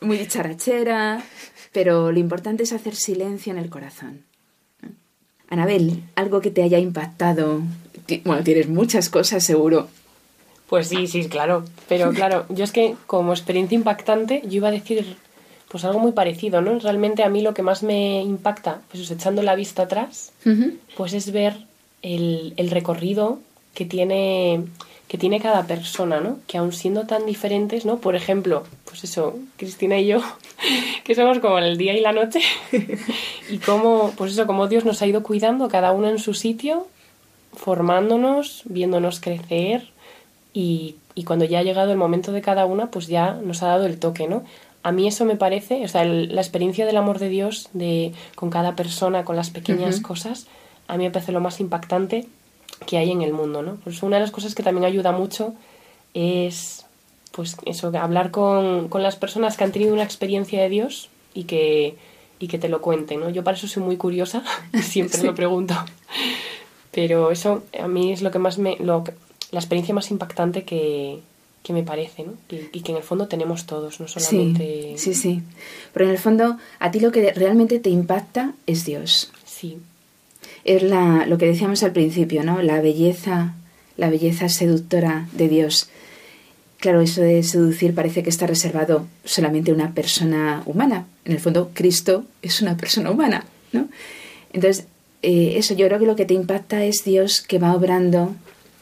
[0.01, 1.23] muy dicharachera,
[1.73, 4.23] pero lo importante es hacer silencio en el corazón.
[5.49, 7.63] Anabel, algo que te haya impactado,
[8.25, 9.89] bueno, tienes muchas cosas seguro.
[10.69, 11.65] Pues sí, sí, claro.
[11.89, 15.17] Pero claro, yo es que como experiencia impactante, yo iba a decir
[15.69, 16.79] pues algo muy parecido, ¿no?
[16.79, 20.33] Realmente a mí lo que más me impacta, pues echando la vista atrás,
[20.97, 21.57] pues es ver
[22.03, 23.41] el, el, recorrido
[23.75, 24.65] que tiene,
[25.09, 26.39] que tiene cada persona, ¿no?
[26.47, 27.99] Que aun siendo tan diferentes, ¿no?
[27.99, 30.23] Por ejemplo, pues eso, Cristina y yo,
[31.05, 32.41] que somos como el día y la noche,
[33.51, 36.87] y cómo, pues eso, como Dios nos ha ido cuidando cada uno en su sitio,
[37.55, 39.91] formándonos, viéndonos crecer,
[40.57, 43.69] y, y cuando ya ha llegado el momento de cada una, pues ya nos ha
[43.69, 44.43] dado el toque, ¿no?
[44.87, 48.51] a mí eso me parece, o sea, la experiencia del amor de Dios de, con
[48.51, 50.47] cada persona, con las pequeñas cosas,
[50.87, 52.29] a mí me parece lo más impactante
[52.87, 53.79] que hay en el mundo, ¿no?
[53.83, 55.55] Pues una de las cosas que también ayuda mucho
[56.15, 56.87] es,
[57.33, 61.45] pues eso, hablar con, con las personas que han tenido una experiencia de Dios y
[61.45, 61.97] que,
[62.39, 63.29] y que te lo cuenten, ¿no?
[63.31, 64.45] Yo para eso soy muy curiosa,
[64.83, 65.75] siempre lo pregunto.
[66.93, 68.77] Pero eso a mí es lo que más me...
[68.77, 69.03] Lo,
[69.51, 71.21] la experiencia más impactante que,
[71.67, 72.35] que me parece, ¿no?
[72.49, 74.95] Y, que en el fondo tenemos todos, no solamente...
[74.97, 75.43] Sí, sí, sí.
[75.93, 79.33] Pero en el fondo, a ti lo que realmente te impacta es Dios.
[79.45, 79.79] Sí.
[80.65, 82.63] Es la, lo que decíamos al principio, ¿no?
[82.63, 83.55] La belleza,
[83.97, 85.89] la belleza seductora de Dios.
[86.79, 91.07] Claro, eso de seducir parece que está reservado solamente a una persona humana.
[91.25, 93.89] En el fondo, Cristo es una persona humana, ¿no?
[94.53, 94.87] Entonces,
[95.23, 98.37] eh, eso yo creo que lo que te impacta es Dios que va obrando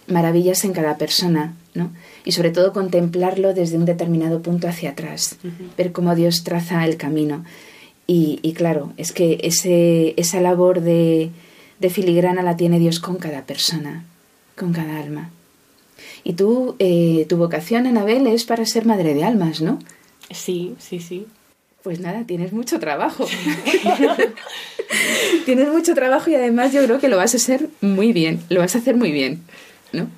[0.06, 1.90] maravillas en cada persona, ¿no?
[2.24, 5.36] y sobre todo contemplarlo desde un determinado punto hacia atrás,
[5.76, 7.44] ver cómo Dios traza el camino.
[8.06, 11.30] Y, claro, es que ese, esa labor de,
[11.80, 14.04] de, filigrana la tiene Dios con cada persona,
[14.56, 15.30] con cada alma.
[16.22, 19.78] Y tú, eh, tu vocación, Anabel, es para ser madre de almas, ¿no?
[20.30, 21.26] Sí, sí, sí.
[21.82, 23.26] Pues nada, tienes mucho trabajo.
[25.46, 28.60] tienes mucho trabajo y además yo creo que lo vas a hacer muy bien, lo
[28.60, 29.42] vas a hacer muy bien,
[29.94, 30.08] ¿no?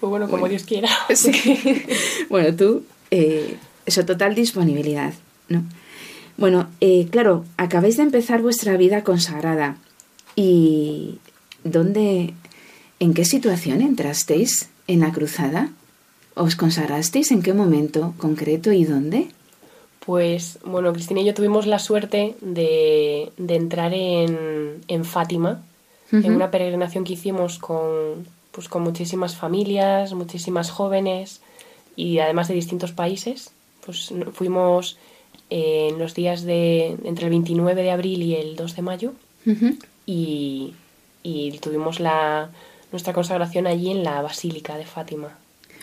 [0.00, 0.88] Pues bueno, como Dios quiera.
[2.28, 5.12] bueno, tú, eh, eso, total disponibilidad,
[5.48, 5.64] ¿no?
[6.36, 9.76] Bueno, eh, claro, acabáis de empezar vuestra vida consagrada.
[10.36, 11.18] ¿Y
[11.64, 12.34] dónde,
[13.00, 15.70] en qué situación entrasteis en la cruzada?
[16.34, 19.28] ¿Os consagrasteis en qué momento concreto y dónde?
[20.06, 25.64] Pues bueno, Cristina y yo tuvimos la suerte de, de entrar en, en Fátima,
[26.12, 31.40] en una peregrinación que hicimos con, pues con muchísimas familias, muchísimas jóvenes
[31.96, 33.50] y además de distintos países.
[33.84, 34.98] Pues fuimos
[35.50, 39.12] en los días de entre el 29 de abril y el 2 de mayo
[40.06, 40.74] y,
[41.60, 42.50] tuvimos la,
[42.92, 45.36] nuestra consagración allí en la Basílica de Fátima.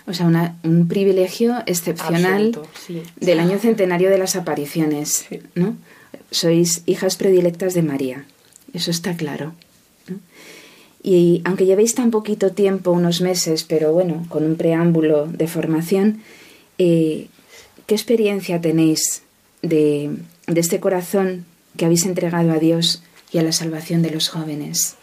[0.08, 0.28] O sea,
[0.64, 2.58] un privilegio excepcional
[3.16, 5.26] del año centenario de las apariciones,
[5.56, 5.76] ¿no?
[6.30, 8.26] Sois hijas predilectas de María,
[8.74, 9.54] eso está claro.
[11.08, 16.24] Y aunque llevéis tan poquito tiempo, unos meses, pero bueno, con un preámbulo de formación,
[16.80, 17.28] eh,
[17.86, 19.22] ¿qué experiencia tenéis
[19.62, 21.46] de, de este corazón
[21.78, 24.96] que habéis entregado a Dios y a la salvación de los jóvenes?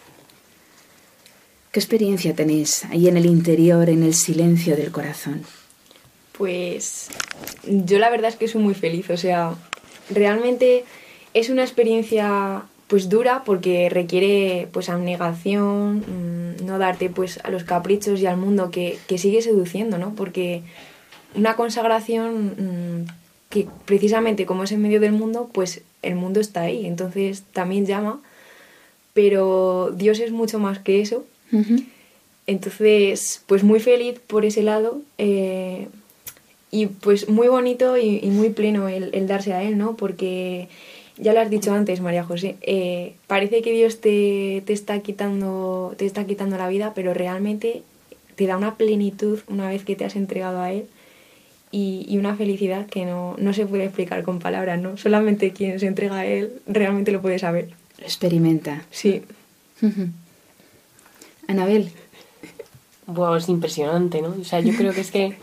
[1.71, 5.43] ¿Qué experiencia tenéis ahí en el interior, en el silencio del corazón?
[6.37, 7.07] Pues
[7.63, 9.55] yo la verdad es que soy muy feliz, o sea,
[10.09, 10.83] realmente
[11.33, 17.63] es una experiencia pues dura porque requiere pues abnegación, mm, no darte pues a los
[17.63, 20.13] caprichos y al mundo que, sigue seduciendo, ¿no?
[20.15, 20.61] Porque
[21.35, 23.05] una consagración mm,
[23.49, 27.85] que precisamente como es en medio del mundo, pues el mundo está ahí, entonces también
[27.85, 28.19] llama,
[29.13, 31.25] pero Dios es mucho más que eso.
[32.47, 35.87] Entonces, pues muy feliz por ese lado eh,
[36.71, 39.95] y pues muy bonito y, muy pleno el, el, darse a Él, ¿no?
[39.95, 40.67] Porque
[41.17, 45.93] ya lo has dicho antes, María José, eh, parece que Dios te, te, está quitando,
[45.97, 47.83] te está quitando la vida, pero realmente
[48.35, 50.87] te da una plenitud una vez que te has entregado a Él
[51.71, 54.97] y, y una felicidad que no, no, se puede explicar con palabras, ¿no?
[54.97, 57.69] Solamente quien se entrega a Él realmente lo puede saber.
[57.99, 58.83] Lo experimenta.
[58.91, 59.21] Sí.
[61.47, 61.91] Anabel.
[63.05, 64.35] Wow, es impresionante, ¿no?
[64.39, 65.35] O sea, yo creo que es que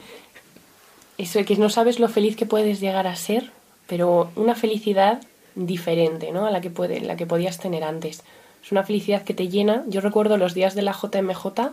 [1.19, 3.51] eso que no sabes lo feliz que puedes llegar a ser,
[3.87, 5.21] pero una felicidad
[5.67, 6.47] diferente ¿no?
[6.47, 8.23] a la que, puede, la que podías tener antes.
[8.63, 9.85] Es una felicidad que te llena.
[9.89, 11.73] Yo recuerdo los días de la JMJ,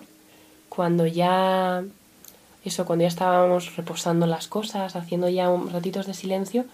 [0.69, 1.83] cuando ya
[2.63, 6.65] eso, cuando ya estábamos reposando las cosas, haciendo ya un ratitos de silencio,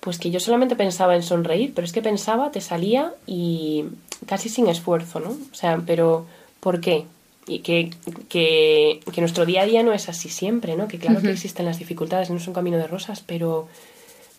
[0.00, 3.84] pues que yo solamente pensaba en sonreír, pero es que pensaba, te salía y
[4.26, 5.30] casi sin esfuerzo, ¿no?
[5.30, 6.26] O sea, pero
[6.60, 7.04] ¿por qué?
[7.46, 7.90] Y que,
[8.28, 10.88] que, que nuestro día a día no es así siempre, ¿no?
[10.88, 13.68] Que claro que existen las dificultades, no es un camino de rosas, pero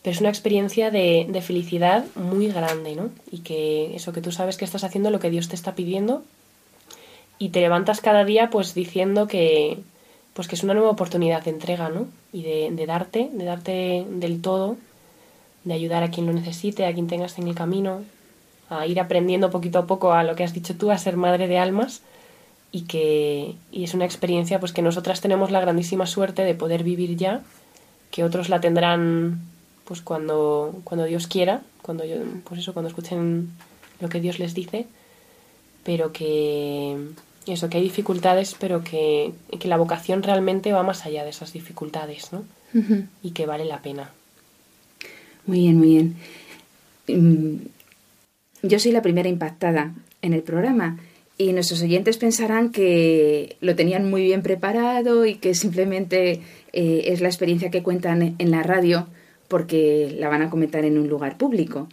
[0.04, 3.08] pero es una experiencia de, de, felicidad muy grande, ¿no?
[3.32, 6.22] Y que eso que tú sabes que estás haciendo lo que Dios te está pidiendo
[7.38, 9.78] y te levantas cada día pues diciendo que
[10.34, 12.06] pues que es una nueva oportunidad de entrega, ¿no?
[12.34, 14.76] Y de, de darte, de darte del todo
[15.64, 18.02] de ayudar a quien lo necesite, a quien tengas en el camino,
[18.68, 21.48] a ir aprendiendo poquito a poco a lo que has dicho tú, a ser madre
[21.48, 22.02] de almas
[22.72, 26.82] y que y es una experiencia pues que nosotras tenemos la grandísima suerte de poder
[26.82, 27.40] vivir ya,
[28.10, 29.40] que otros la tendrán
[29.84, 33.50] pues cuando cuando Dios quiera, cuando yo, pues eso cuando escuchen
[34.00, 34.86] lo que Dios les dice,
[35.84, 36.96] pero que
[37.46, 41.52] eso que hay dificultades, pero que, que la vocación realmente va más allá de esas
[41.52, 42.44] dificultades, ¿no?
[43.22, 44.10] Y que vale la pena.
[45.46, 46.16] Muy bien, muy bien.
[47.06, 47.66] Mm,
[48.62, 50.98] yo soy la primera impactada en el programa
[51.38, 56.40] y nuestros oyentes pensarán que lo tenían muy bien preparado y que simplemente
[56.72, 59.06] eh, es la experiencia que cuentan en la radio
[59.48, 61.88] porque la van a comentar en un lugar público.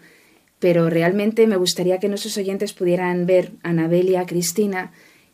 [0.60, 4.92] Pero realmente me gustaría que nuestros oyentes pudieran ver a Anabel y a Cristina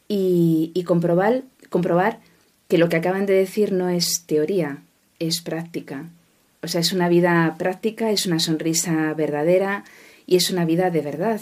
[0.07, 2.19] y, comprobar, comprobar
[2.67, 4.83] que lo que acaban de decir no es teoría,
[5.19, 6.09] es práctica.
[6.63, 9.83] O sea, es una vida práctica, es una sonrisa verdadera,
[10.27, 11.41] y es una vida de verdad.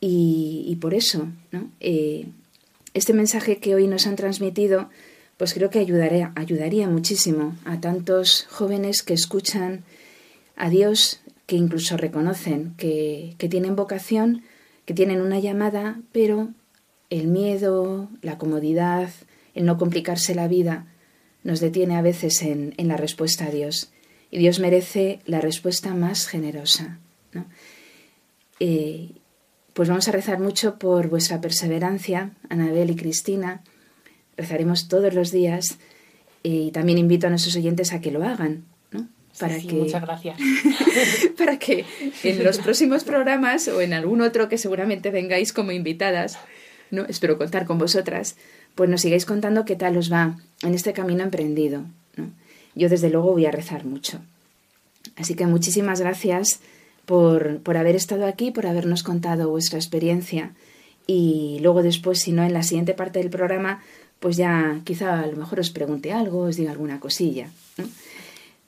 [0.00, 1.70] Y, por eso, ¿no?
[1.80, 2.26] Eh,
[2.94, 4.90] este mensaje que hoy nos han transmitido,
[5.36, 9.84] pues creo que ayudaría muchísimo a tantos jóvenes que escuchan
[10.58, 14.42] a Dios, que incluso reconocen que, que tienen vocación,
[14.84, 16.50] que tienen una llamada, pero
[17.10, 19.10] el miedo, la comodidad,
[19.54, 20.86] el no complicarse la vida,
[21.44, 23.90] nos detiene a veces en, en la respuesta a Dios.
[24.30, 26.98] Y Dios merece la respuesta más generosa.
[27.32, 27.46] ¿no?
[28.60, 29.12] Eh,
[29.72, 33.62] pues vamos a rezar mucho por vuestra perseverancia, Anabel y Cristina.
[34.36, 35.78] Rezaremos todos los días
[36.42, 38.64] eh, y también invito a nuestros oyentes a que lo hagan.
[39.40, 39.48] ¿No?
[39.48, 40.38] Para que, muchas gracias.
[41.38, 41.84] para que
[42.24, 46.38] en los próximos programas o en algún otro que seguramente vengáis como invitadas,
[46.90, 47.04] ¿no?
[47.06, 48.36] espero contar con vosotras,
[48.74, 51.84] pues nos sigáis contando qué tal os va en este camino emprendido.
[52.74, 54.20] Yo desde luego voy a rezar mucho.
[55.16, 56.60] Así que muchísimas gracias
[57.06, 60.52] por, por haber estado aquí, por habernos contado vuestra experiencia.
[61.06, 63.82] Y luego después, si no, en la siguiente parte del programa,
[64.20, 67.48] pues ya quizá a lo mejor os pregunte algo, os diga alguna cosilla.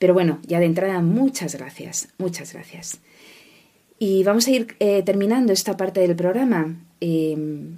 [0.01, 3.01] Pero bueno, ya de entrada, muchas gracias, muchas gracias.
[3.99, 6.75] Y vamos a ir eh, terminando esta parte del programa.
[7.03, 7.77] Em,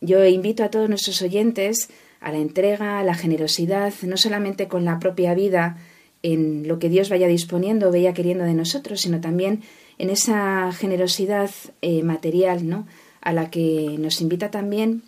[0.00, 4.84] yo invito a todos nuestros oyentes a la entrega, a la generosidad, no solamente con
[4.84, 5.78] la propia vida,
[6.24, 9.62] en lo que Dios vaya disponiendo, vaya queriendo de nosotros, sino también
[9.98, 11.50] en esa generosidad
[11.82, 12.88] eh, material, ¿no?
[13.20, 15.02] A la que nos invita también,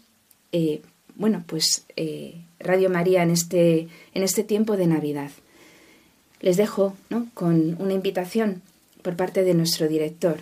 [0.53, 0.81] eh,
[1.17, 1.87] bueno, pues
[2.61, 5.33] Radio María en este, en este tiempo de Navidad.
[6.41, 7.27] Les dejo, ¿no?
[7.35, 8.63] Con una invitación
[9.03, 10.39] por parte de nuestro director.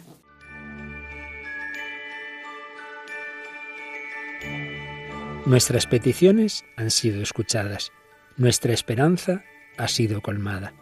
[5.47, 7.91] Nuestras peticiones han sido escuchadas.
[8.37, 9.45] Nuestra esperanza
[9.79, 10.75] ha sido colmada.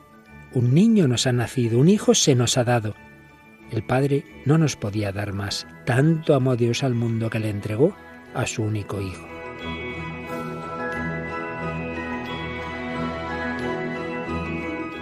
[0.53, 2.95] Un niño nos ha nacido, un hijo se nos ha dado.
[3.71, 5.67] El Padre no nos podía dar más.
[5.85, 7.95] Tanto amó Dios al mundo que le entregó
[8.35, 9.36] a su único hijo.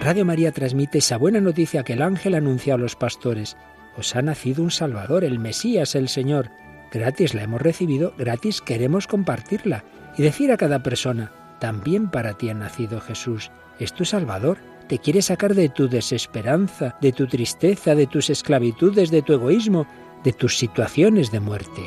[0.05, 3.57] Radio María transmite esa buena noticia que el ángel anunció a los pastores.
[3.97, 6.51] Os ha nacido un Salvador, el Mesías, el Señor.
[6.91, 9.83] Gratis la hemos recibido, gratis queremos compartirla
[10.15, 13.49] y decir a cada persona, también para ti ha nacido Jesús
[13.79, 14.59] es tu Salvador.
[14.87, 19.87] Te quiere sacar de tu desesperanza, de tu tristeza, de tus esclavitudes, de tu egoísmo,
[20.23, 21.81] de tus situaciones de muerte.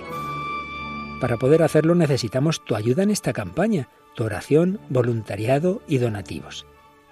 [1.21, 6.67] Para poder hacerlo necesitamos tu ayuda en esta campaña, tu oración, voluntariado y donativos.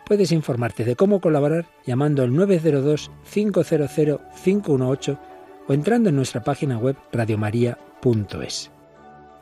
[0.06, 5.18] Puedes informarte de cómo colaborar llamando al 902-500-518
[5.66, 8.70] o entrando en nuestra página web radiomaria.es.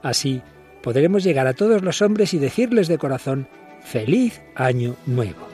[0.03, 0.41] Así
[0.83, 3.47] podremos llegar a todos los hombres y decirles de corazón,
[3.83, 5.54] Feliz Año Nuevo.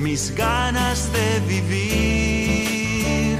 [0.00, 3.38] mis ganas de vivir.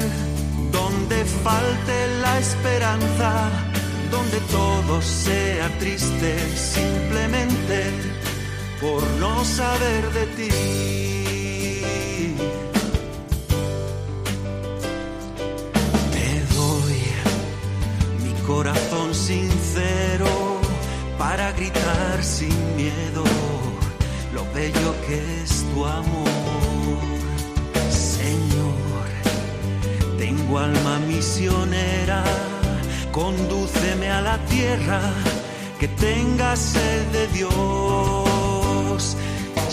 [0.71, 3.51] Donde falte la esperanza
[4.11, 7.91] donde todo sea triste simplemente
[8.81, 10.51] por no saber de ti.
[16.13, 17.01] Te doy
[18.25, 20.61] mi corazón sincero
[21.19, 23.25] para gritar sin miedo
[24.35, 26.40] lo bello que es tu amor.
[30.51, 32.25] Tengo alma misionera,
[33.13, 35.01] condúceme a la tierra
[35.79, 39.17] que tenga sed de Dios.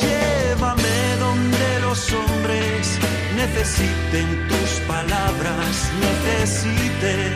[0.02, 3.00] Llévame donde los hombres
[3.36, 5.74] necesiten tus palabras,
[6.08, 7.32] necesiten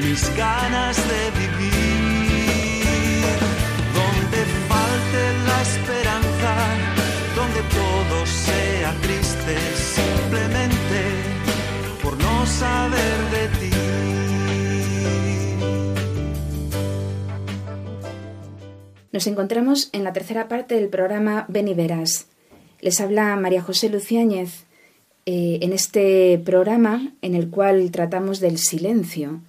[0.00, 1.72] mis ganas de vivir.
[3.98, 6.52] Donde falte la esperanza,
[7.36, 10.61] donde todo sea triste, simplemente
[12.62, 13.70] saber de ti.
[19.12, 22.26] Nos encontramos en la tercera parte del programa Ven y Verás.
[22.80, 24.64] Les habla María José Luciáñez
[25.26, 29.40] eh, en este programa en el cual tratamos del silencio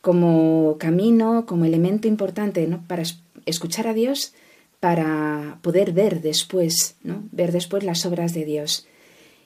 [0.00, 2.84] como camino, como elemento importante ¿no?
[2.86, 3.02] para
[3.46, 4.34] escuchar a Dios,
[4.80, 7.22] para poder ver después, ¿no?
[7.32, 8.86] ver después las obras de Dios.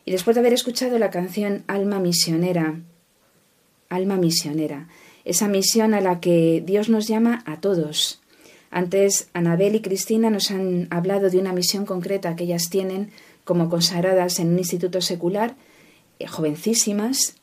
[0.05, 2.81] Y después de haber escuchado la canción Alma Misionera,
[3.95, 4.89] Alma Misionera,
[5.25, 8.23] esa misión a la que Dios nos llama a todos,
[8.73, 13.11] antes, Anabel y Cristina nos han hablado de una misión concreta que ellas tienen
[13.45, 15.57] como consagradas en un instituto secular,
[16.19, 17.37] eh, jovencísimas,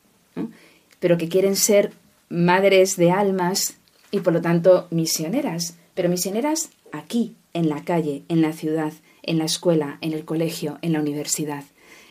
[1.00, 1.93] pero que quieren ser
[2.30, 3.78] madres de almas
[4.10, 9.38] y por lo tanto misioneras, pero misioneras aquí, en la calle, en la ciudad, en
[9.38, 11.64] la escuela, en el colegio, en la universidad.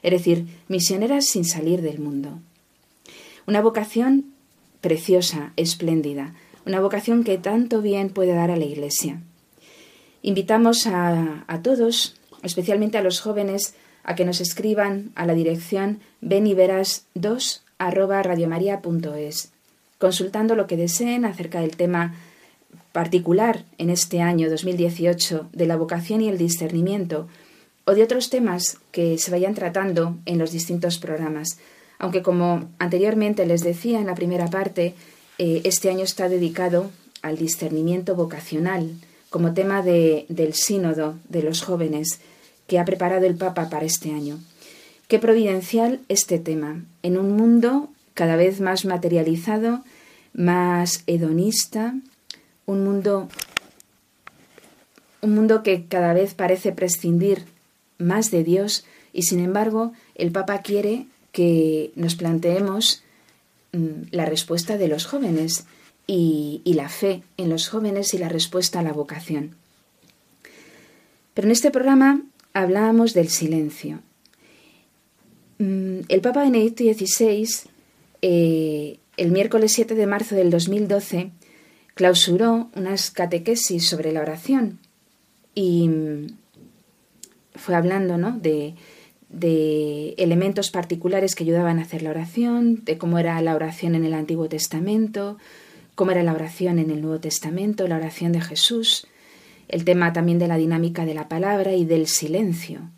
[0.03, 2.39] Es decir, misioneras sin salir del mundo.
[3.49, 4.27] Una vocación
[4.83, 6.35] preciosa, espléndida,
[6.67, 9.23] una vocación que tanto bien puede dar a la Iglesia.
[10.21, 13.75] Invitamos a, a todos, especialmente a los jóvenes,
[14.05, 19.51] a que nos escriban a la dirección beniveras2 arroba radiomaria.es,
[19.97, 22.17] consultando lo que deseen acerca del tema
[22.93, 27.29] particular en este año 2018 de la vocación y el discernimiento,
[27.87, 31.59] o de otros temas que se vayan tratando en los distintos programas.
[31.99, 34.95] Aunque como anteriormente les decía en la primera parte,
[35.39, 36.91] eh, este año está dedicado
[37.23, 38.93] al discernimiento vocacional
[39.31, 42.21] como tema de, del sínodo de los jóvenes
[42.67, 44.39] que ha preparado el Papa para este año.
[45.09, 49.83] Qué providencial este tema, en un mundo cada vez más materializado,
[50.35, 51.95] más hedonista,
[52.67, 53.29] un mundo,
[55.23, 57.45] un mundo que cada vez parece prescindir
[57.97, 61.07] más de Dios y sin embargo el Papa quiere
[61.39, 63.05] que nos planteemos
[63.71, 65.67] mm, la respuesta de los jóvenes
[66.05, 69.55] y, la fe en los jóvenes y la respuesta a la vocación.
[71.35, 72.23] Pero en este programa
[72.55, 74.01] hablábamos del silencio.
[75.59, 77.49] Mm, el Papa Benedicto XVI,
[78.23, 81.31] eh, el miércoles 7 de marzo del 2012,
[81.95, 84.81] clausuró unas catequesis sobre la oración
[85.55, 86.27] y mm,
[87.55, 88.33] fue hablando ¿no?
[88.33, 88.75] de,
[89.29, 94.05] de elementos particulares que ayudaban a hacer la oración, de cómo era la oración en
[94.05, 95.39] el Antiguo Testamento,
[95.95, 99.07] cómo era la oración en el Nuevo Testamento, la oración de Jesús,
[99.69, 102.91] el tema también de la dinámica de la palabra y del silencio,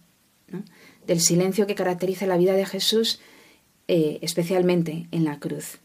[0.48, 0.62] ¿no?
[1.06, 3.20] del silencio que caracteriza la vida de Jesús,
[3.88, 5.78] eh, especialmente en la cruz.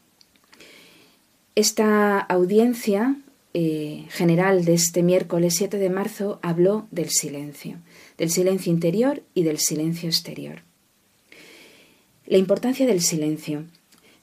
[1.55, 3.15] Esta audiencia
[3.53, 7.77] eh, general de este miércoles 7 de marzo habló del silencio,
[8.17, 10.63] del silencio interior y del silencio exterior.
[12.25, 13.65] La importancia del silencio.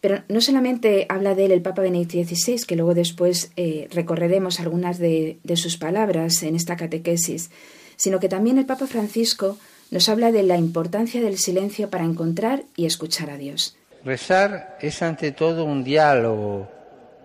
[0.00, 4.58] Pero no solamente habla de él el Papa Benedicto XVI, que luego después eh, recorreremos
[4.58, 7.50] algunas de, de sus palabras en esta catequesis,
[7.96, 9.58] sino que también el Papa Francisco
[9.92, 13.76] nos habla de la importancia del silencio para encontrar y escuchar a Dios.
[14.04, 16.68] Rezar es ante todo un diálogo,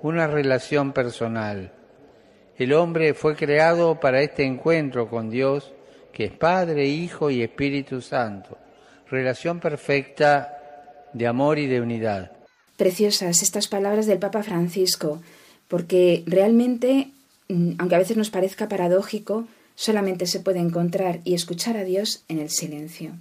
[0.04, 1.72] una relación personal.
[2.58, 5.74] El hombre fue creado para este encuentro con Dios,
[6.18, 8.58] que es Padre, Hijo y Espíritu Santo.
[9.08, 12.32] Relación perfecta de amor y de unidad.
[12.76, 15.22] Preciosas estas palabras del Papa Francisco,
[15.68, 17.12] porque realmente,
[17.50, 22.24] mm, aunque a veces nos parezca paradójico, solamente se puede encontrar y escuchar a Dios
[22.30, 23.12] en el silencio.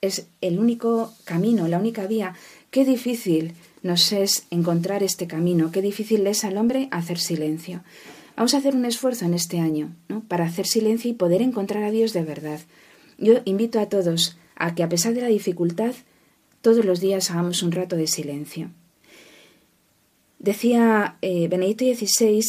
[0.00, 2.36] Es el único camino, la única vía.
[2.70, 3.52] Qué difícil
[3.82, 7.82] nos es encontrar este camino, qué difícil es al hombre hacer silencio.
[8.36, 10.20] Vamos a hacer un esfuerzo en este año ¿no?
[10.20, 12.60] para hacer silencio y poder encontrar a Dios de verdad.
[13.18, 15.94] Yo invito a todos a que a pesar de la dificultad,
[16.60, 18.70] todos los días hagamos un rato de silencio.
[20.38, 22.42] Decía eh, Benedicto XVI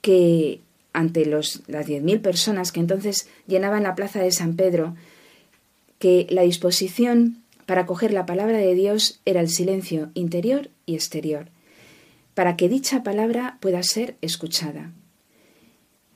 [0.00, 0.60] que
[0.92, 4.94] ante los, las 10.000 personas que entonces llenaban la plaza de San Pedro,
[5.98, 11.48] que la disposición para coger la palabra de Dios era el silencio interior y exterior,
[12.34, 14.92] para que dicha palabra pueda ser escuchada.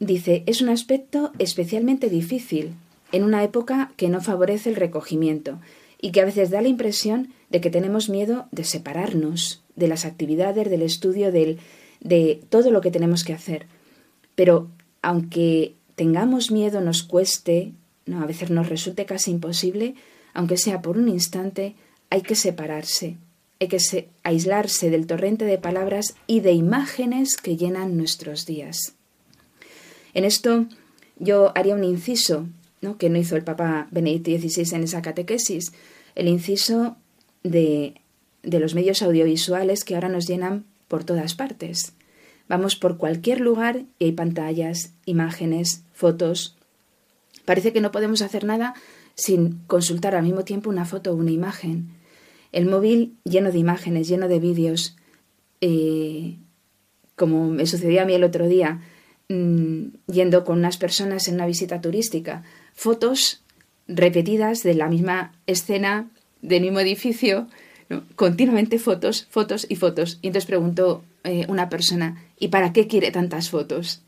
[0.01, 2.75] Dice, es un aspecto especialmente difícil,
[3.11, 5.61] en una época que no favorece el recogimiento
[6.01, 10.05] y que a veces da la impresión de que tenemos miedo de separarnos de las
[10.05, 11.59] actividades, del estudio, del,
[12.01, 13.67] de todo lo que tenemos que hacer.
[14.35, 14.69] Pero
[15.03, 17.73] aunque tengamos miedo, nos cueste,
[18.07, 19.95] no, a veces nos resulte casi imposible,
[20.35, 21.75] aunque sea por un instante,
[22.11, 23.17] hay que separarse,
[23.61, 28.95] hay que aislarse del torrente de palabras y de imágenes que llenan nuestros días.
[30.15, 30.67] En esto
[31.19, 32.47] yo haría un inciso,
[32.81, 32.99] ¿no?
[32.99, 35.73] que no hizo el Papa Benedicto XVI en esa catequesis,
[36.15, 36.97] el inciso
[37.43, 38.01] de,
[38.43, 41.93] de los medios audiovisuales que ahora nos llenan por todas partes.
[42.49, 46.57] Vamos por cualquier lugar y hay pantallas, imágenes, fotos.
[47.45, 48.75] Parece que no podemos hacer nada
[49.15, 51.98] sin consultar al mismo tiempo una foto o una imagen.
[52.53, 54.97] El móvil lleno de imágenes, lleno de vídeos,
[55.61, 56.37] eh,
[57.17, 58.81] como me sucedió a mí el otro día,
[59.29, 62.45] mm, yendo con unas personas en una visita turística,
[62.75, 63.43] fotos
[63.87, 66.11] repetidas de la misma escena,
[66.43, 67.49] del mismo edificio,
[68.17, 70.19] continuamente fotos, fotos y fotos.
[70.23, 74.03] Y entonces preguntó eh, una persona, ¿y para qué quiere tantas fotos?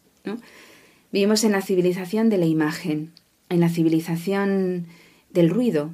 [1.12, 3.12] Vivimos en la civilización de la imagen,
[3.48, 4.86] en la civilización
[5.30, 5.90] del ruido.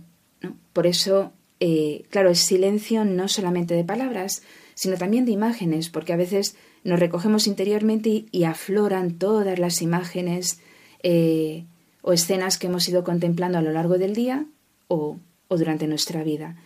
[0.73, 4.43] Por eso, eh, claro, es silencio no solamente de palabras,
[4.75, 10.61] sino también de imágenes, porque a veces nos recogemos interiormente y, afloran todas las imágenes
[11.03, 11.65] eh,
[12.03, 14.47] o escenas que hemos ido contemplando a lo largo del día
[14.89, 16.57] o durante nuestra vida.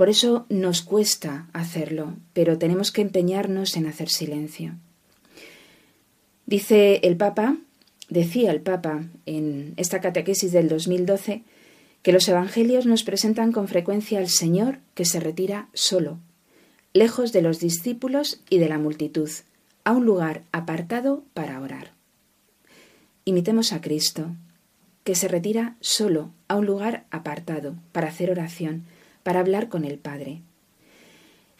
[0.00, 4.76] Por eso nos cuesta hacerlo, pero tenemos que empeñarnos en hacer silencio.
[6.46, 7.58] Dice el Papa,
[8.08, 11.42] decía el Papa en esta catequesis del 2012,
[12.02, 16.18] que los Evangelios nos presentan con frecuencia al Señor que se retira solo,
[16.92, 19.30] lejos de los discípulos y de la multitud,
[19.84, 21.92] a un lugar apartado para orar.
[23.24, 24.34] Imitemos a Cristo,
[25.04, 28.84] que se retira solo a un lugar apartado para hacer oración,
[29.22, 30.40] para hablar con el Padre.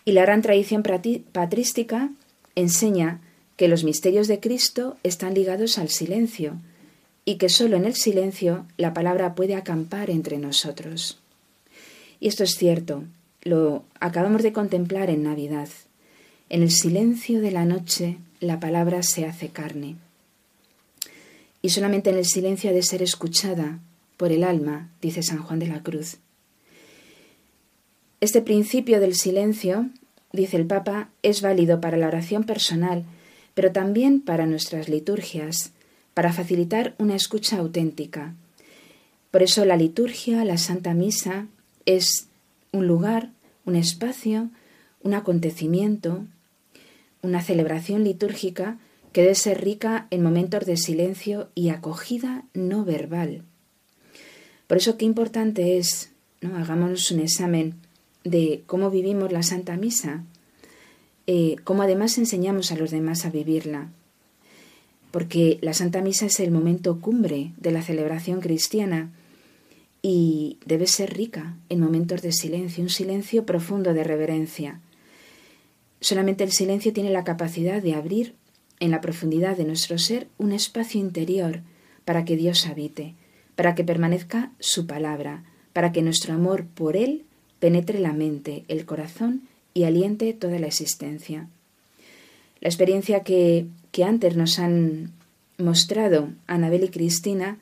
[0.04, 2.10] Y la gran tradición patrística
[2.54, 3.20] enseña
[3.56, 6.58] que los misterios de Cristo están ligados al silencio
[7.30, 11.20] y que sólo en el silencio la palabra puede acampar entre nosotros.
[12.18, 13.04] Y esto es cierto,
[13.42, 15.68] lo acabamos de contemplar en Navidad.
[16.48, 19.94] En el silencio de la noche la palabra se hace carne.
[21.62, 23.78] Y solamente en el silencio ha de ser escuchada
[24.16, 26.16] por el alma, dice San Juan de la Cruz.
[28.20, 29.88] Este principio del silencio,
[30.32, 33.04] dice el Papa, es válido para la oración personal,
[33.54, 35.70] pero también para nuestras liturgias,
[36.20, 38.34] para facilitar una escucha auténtica.
[39.30, 41.46] Por eso la liturgia, la Santa Misa,
[41.86, 42.28] es
[42.72, 43.30] un lugar,
[43.64, 44.50] un espacio,
[45.02, 46.26] un acontecimiento,
[47.22, 48.76] una celebración litúrgica
[49.14, 53.42] que debe ser rica en momentos de silencio y acogida no verbal.
[54.66, 56.10] Por eso qué importante es,
[56.42, 56.54] ¿no?
[56.58, 57.76] Hagámonos un examen
[58.24, 60.22] de cómo vivimos la Santa Misa,
[61.26, 63.88] eh, cómo además enseñamos a los demás a vivirla.
[65.10, 69.10] Porque la Santa Misa es el momento cumbre de la celebración cristiana
[70.02, 74.80] y debe ser rica en momentos de silencio, un silencio profundo de reverencia.
[76.00, 78.34] Solamente el silencio tiene la capacidad de abrir
[78.78, 81.60] en la profundidad de nuestro ser un espacio interior
[82.04, 83.14] para que Dios habite,
[83.54, 87.24] para que permanezca su palabra, para que nuestro amor por Él
[87.58, 89.42] penetre la mente, el corazón
[89.74, 91.48] y aliente toda la existencia.
[92.60, 93.66] La experiencia que,
[94.04, 95.12] antes nos han
[95.58, 97.58] mostrado Anabel y Cristina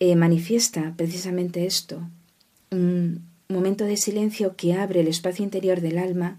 [0.00, 2.00] eh, manifiesta precisamente esto,
[2.70, 6.38] un momento de silencio que abre el espacio interior del alma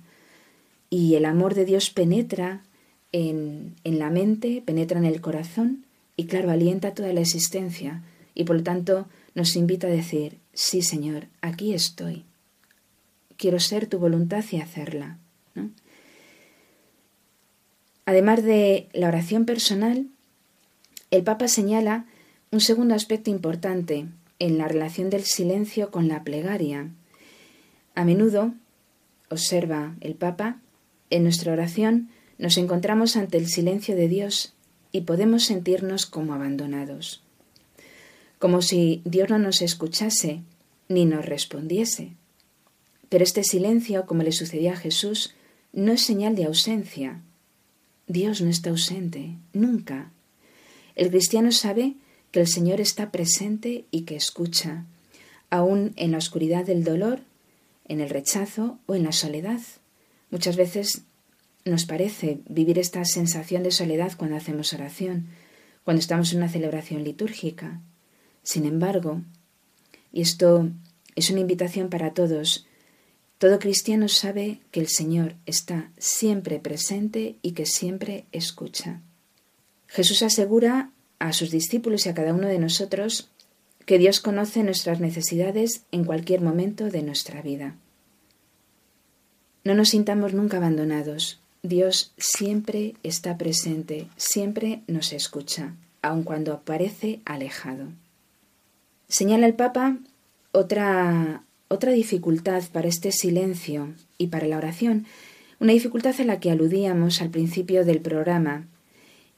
[0.89, 2.63] y el amor de Dios penetra
[3.11, 5.85] en, en la mente, penetra en el corazón
[6.17, 8.03] y claro, alienta toda la existencia.
[8.33, 12.25] Y por lo tanto nos invita a decir, sí Señor, aquí estoy.
[13.37, 15.17] Quiero ser tu voluntad y hacerla.
[18.05, 20.07] Además de la oración personal,
[21.11, 22.05] el Papa señala
[22.51, 24.07] un segundo aspecto importante
[24.39, 26.89] en la relación del silencio con la plegaria.
[27.95, 28.53] A menudo,
[29.29, 30.59] observa el Papa,
[31.09, 34.53] en nuestra oración nos encontramos ante el silencio de Dios
[34.91, 37.23] y podemos sentirnos como abandonados,
[38.39, 40.41] como si Dios no nos escuchase
[40.89, 42.11] ni nos respondiese.
[43.09, 45.35] Pero este silencio, como le sucedía a Jesús,
[45.73, 47.21] no es señal de ausencia.
[48.07, 50.11] Dios no está ausente, nunca.
[50.95, 51.95] El cristiano sabe
[52.31, 54.85] que el Señor está presente y que escucha,
[55.49, 57.21] aún en la oscuridad del dolor,
[57.87, 59.59] en el rechazo o en la soledad.
[60.29, 61.03] Muchas veces
[61.65, 65.27] nos parece vivir esta sensación de soledad cuando hacemos oración,
[65.83, 67.81] cuando estamos en una celebración litúrgica.
[68.43, 69.21] Sin embargo,
[70.11, 70.69] y esto
[71.15, 72.67] es una invitación para todos,
[73.45, 79.01] todo cristiano sabe que el Señor está siempre presente y que siempre escucha.
[79.85, 80.89] Jesús asegura
[81.19, 83.29] a sus discípulos y a cada uno de nosotros
[83.85, 87.75] que Dios conoce nuestras necesidades en cualquier momento de nuestra vida.
[89.63, 91.39] No nos sintamos nunca abandonados.
[91.61, 97.89] Dios siempre está presente, siempre nos escucha, aun cuando parece alejado.
[99.07, 99.99] Señala el Papa
[100.51, 105.05] otra, otra dificultad para este silencio y para la oración,
[105.59, 108.67] una dificultad a la que aludíamos al principio del programa.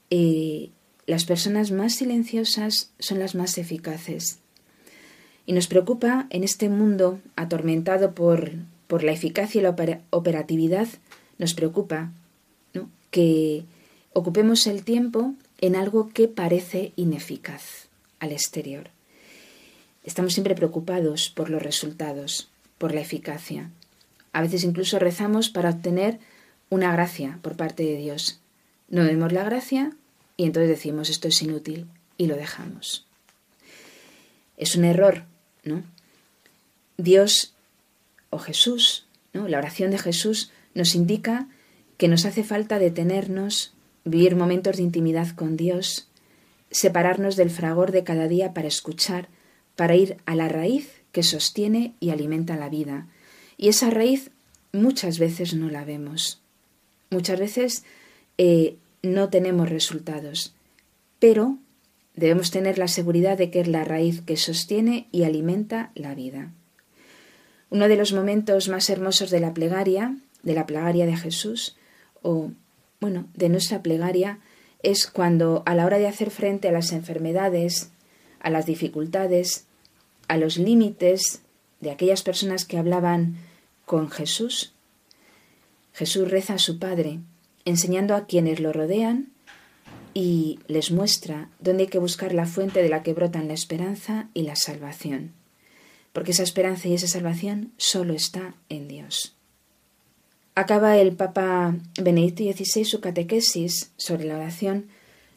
[0.10, 0.70] Eh,
[1.06, 4.40] las personas más silenciosas son las más eficaces.
[5.46, 8.52] Y nos preocupa en este mundo atormentado por,
[8.88, 9.76] por la eficacia y la
[10.10, 10.88] operatividad,
[11.38, 12.12] nos preocupa
[13.12, 13.64] que
[14.12, 17.88] ocupemos el tiempo en algo que parece ineficaz
[18.20, 18.97] al exterior.
[20.08, 23.72] Estamos siempre preocupados por los resultados, por la eficacia.
[24.32, 26.20] A veces incluso rezamos para obtener
[26.70, 28.40] una gracia por parte de Dios.
[28.88, 29.92] No vemos la gracia
[30.38, 31.88] y entonces decimos esto es inútil
[32.18, 33.06] y lo dejamos.
[34.56, 35.26] Es un error,
[35.66, 35.84] ¿no?
[36.96, 37.54] Dios
[38.30, 39.50] o Jesús, ¿no?
[39.50, 41.50] La oración de Jesús nos indica
[41.98, 43.74] que nos hace falta detenernos,
[44.06, 46.08] vivir momentos de intimidad con Dios,
[46.72, 49.28] separarnos del fragor de cada día para escuchar,
[49.78, 53.08] para ir a la raíz que sostiene y alimenta la vida.
[53.56, 54.32] Y esa raíz
[54.74, 56.42] muchas veces no la vemos.
[57.10, 57.84] Muchas veces
[58.38, 60.54] eh, no tenemos resultados,
[61.20, 61.58] pero
[62.16, 66.52] debemos tener la seguridad de que es la raíz que sostiene y alimenta la vida.
[67.70, 71.78] Uno de los momentos más hermosos de la plegaria, de la plegaria de Jesús,
[72.24, 72.50] o
[73.00, 74.40] bueno, de nuestra plegaria,
[74.82, 77.92] es cuando a la hora de hacer frente a las enfermedades,
[78.40, 79.67] a las dificultades,
[80.28, 81.42] a los límites
[81.80, 83.38] de aquellas personas que hablaban
[83.86, 84.74] con Jesús,
[85.94, 87.20] Jesús reza a su Padre
[87.66, 89.30] enseñando a quienes lo rodean
[90.14, 94.30] y les muestra dónde hay que buscar la fuente de la que brotan la esperanza
[94.34, 95.34] y la salvación,
[96.14, 99.36] porque esa esperanza y esa salvación solo está en Dios.
[100.56, 104.88] Acaba el Papa Benedicto XVI su catequesis sobre la oración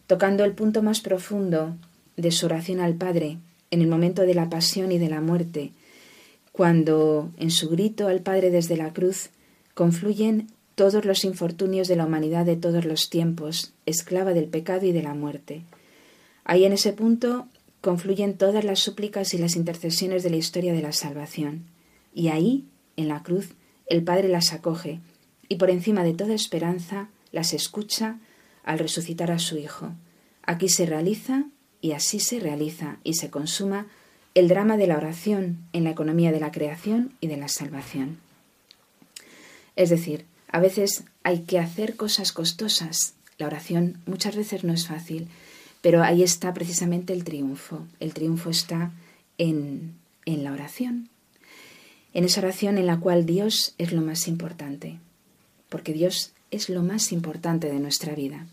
[0.07, 1.77] tocando el punto más profundo
[2.17, 3.39] de su oración al Padre
[3.71, 5.73] en el momento de la pasión y de la muerte,
[6.53, 9.31] cuando en su grito al Padre desde la cruz
[9.75, 14.93] confluyen todos los infortunios de la humanidad de todos los tiempos, esclava del pecado y
[14.93, 15.63] de la muerte.
[16.45, 17.47] Ahí en ese punto
[17.81, 21.65] confluyen todas las súplicas y las intercesiones de la historia de la salvación.
[22.15, 22.65] Y ahí,
[22.97, 23.51] en la cruz,
[23.87, 25.01] el Padre las acoge
[25.49, 28.19] y por encima de toda esperanza las escucha
[28.65, 29.93] al resucitar a su Hijo.
[30.43, 31.45] Aquí se realiza
[31.81, 33.87] y así se realiza y se consuma
[34.35, 38.19] el drama de la oración en la economía de la creación y de la salvación.
[39.77, 43.15] Es decir, a veces hay que hacer cosas costosas.
[43.39, 45.29] La oración muchas veces no es fácil,
[45.81, 47.87] pero ahí está precisamente el triunfo.
[47.99, 48.93] El triunfo está
[49.39, 49.95] en,
[50.27, 51.09] en la oración.
[52.13, 54.99] En esa oración en la cual Dios es lo más importante,
[55.69, 58.47] porque Dios es lo más importante de nuestra vida.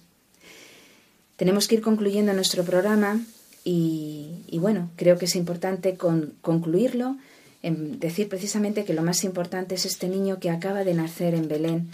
[1.37, 3.21] Tenemos que ir concluyendo nuestro programa
[3.63, 7.17] y, bueno, creo que es importante concluirlo
[7.61, 11.89] decir precisamente que lo más importante es este niño que acaba de nacer en Belén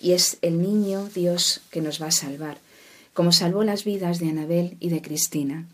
[0.00, 2.58] y es el niño Dios que nos va a salvar,
[3.14, 5.66] como salvó las vidas de Anabel y de Cristina,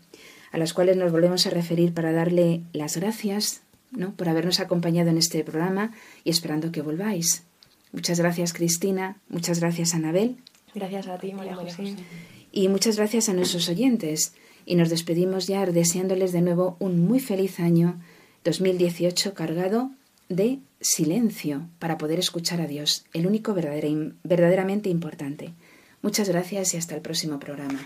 [0.51, 3.61] a las cuales nos volvemos a referir para darle las gracias
[3.91, 4.13] ¿no?
[4.13, 5.91] por habernos acompañado en este programa
[6.23, 7.43] y esperando que volváis.
[7.91, 10.37] Muchas gracias Cristina, muchas gracias Anabel.
[10.73, 11.95] Gracias a ti, María José.
[12.55, 14.33] Y muchas gracias a nuestros oyentes.
[14.65, 17.99] Y nos despedimos ya deseándoles de nuevo un muy feliz año
[18.45, 19.91] 2018 cargado
[20.29, 25.51] de silencio para poder escuchar a Dios, el único verdaderamente importante.
[26.01, 27.85] Muchas gracias y hasta el próximo programa.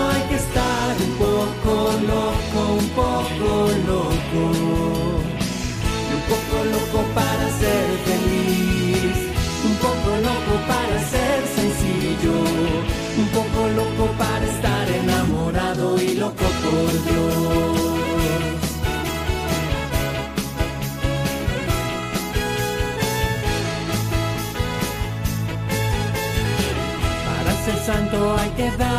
[1.71, 3.49] poco loco, un poco
[3.87, 4.43] loco.
[6.07, 9.17] Y un poco loco para ser feliz,
[9.69, 12.35] un poco loco para ser sencillo,
[13.21, 17.81] un poco loco para estar enamorado y loco por Dios.
[27.85, 28.90] Santo hay que dar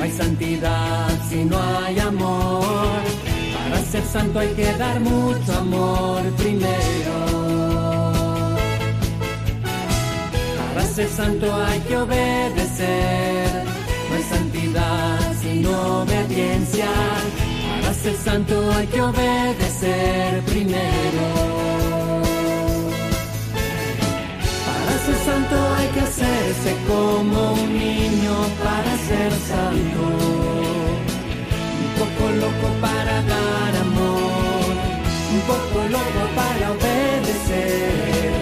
[0.00, 2.64] no hay santidad si no hay amor.
[3.52, 7.16] Para ser santo hay que dar mucho amor primero.
[10.56, 13.64] Para ser santo hay que obedecer,
[14.08, 16.88] no hay santidad sin obediencia.
[17.82, 21.79] Para ser santo hay que obedecer primero.
[25.10, 30.02] Ser santo hay que hacerse como un niño para ser santo.
[31.82, 34.72] Un poco loco para dar amor,
[35.34, 38.32] un poco loco para obedecer,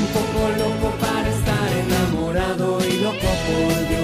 [0.00, 4.03] un poco loco para estar enamorado y loco por Dios.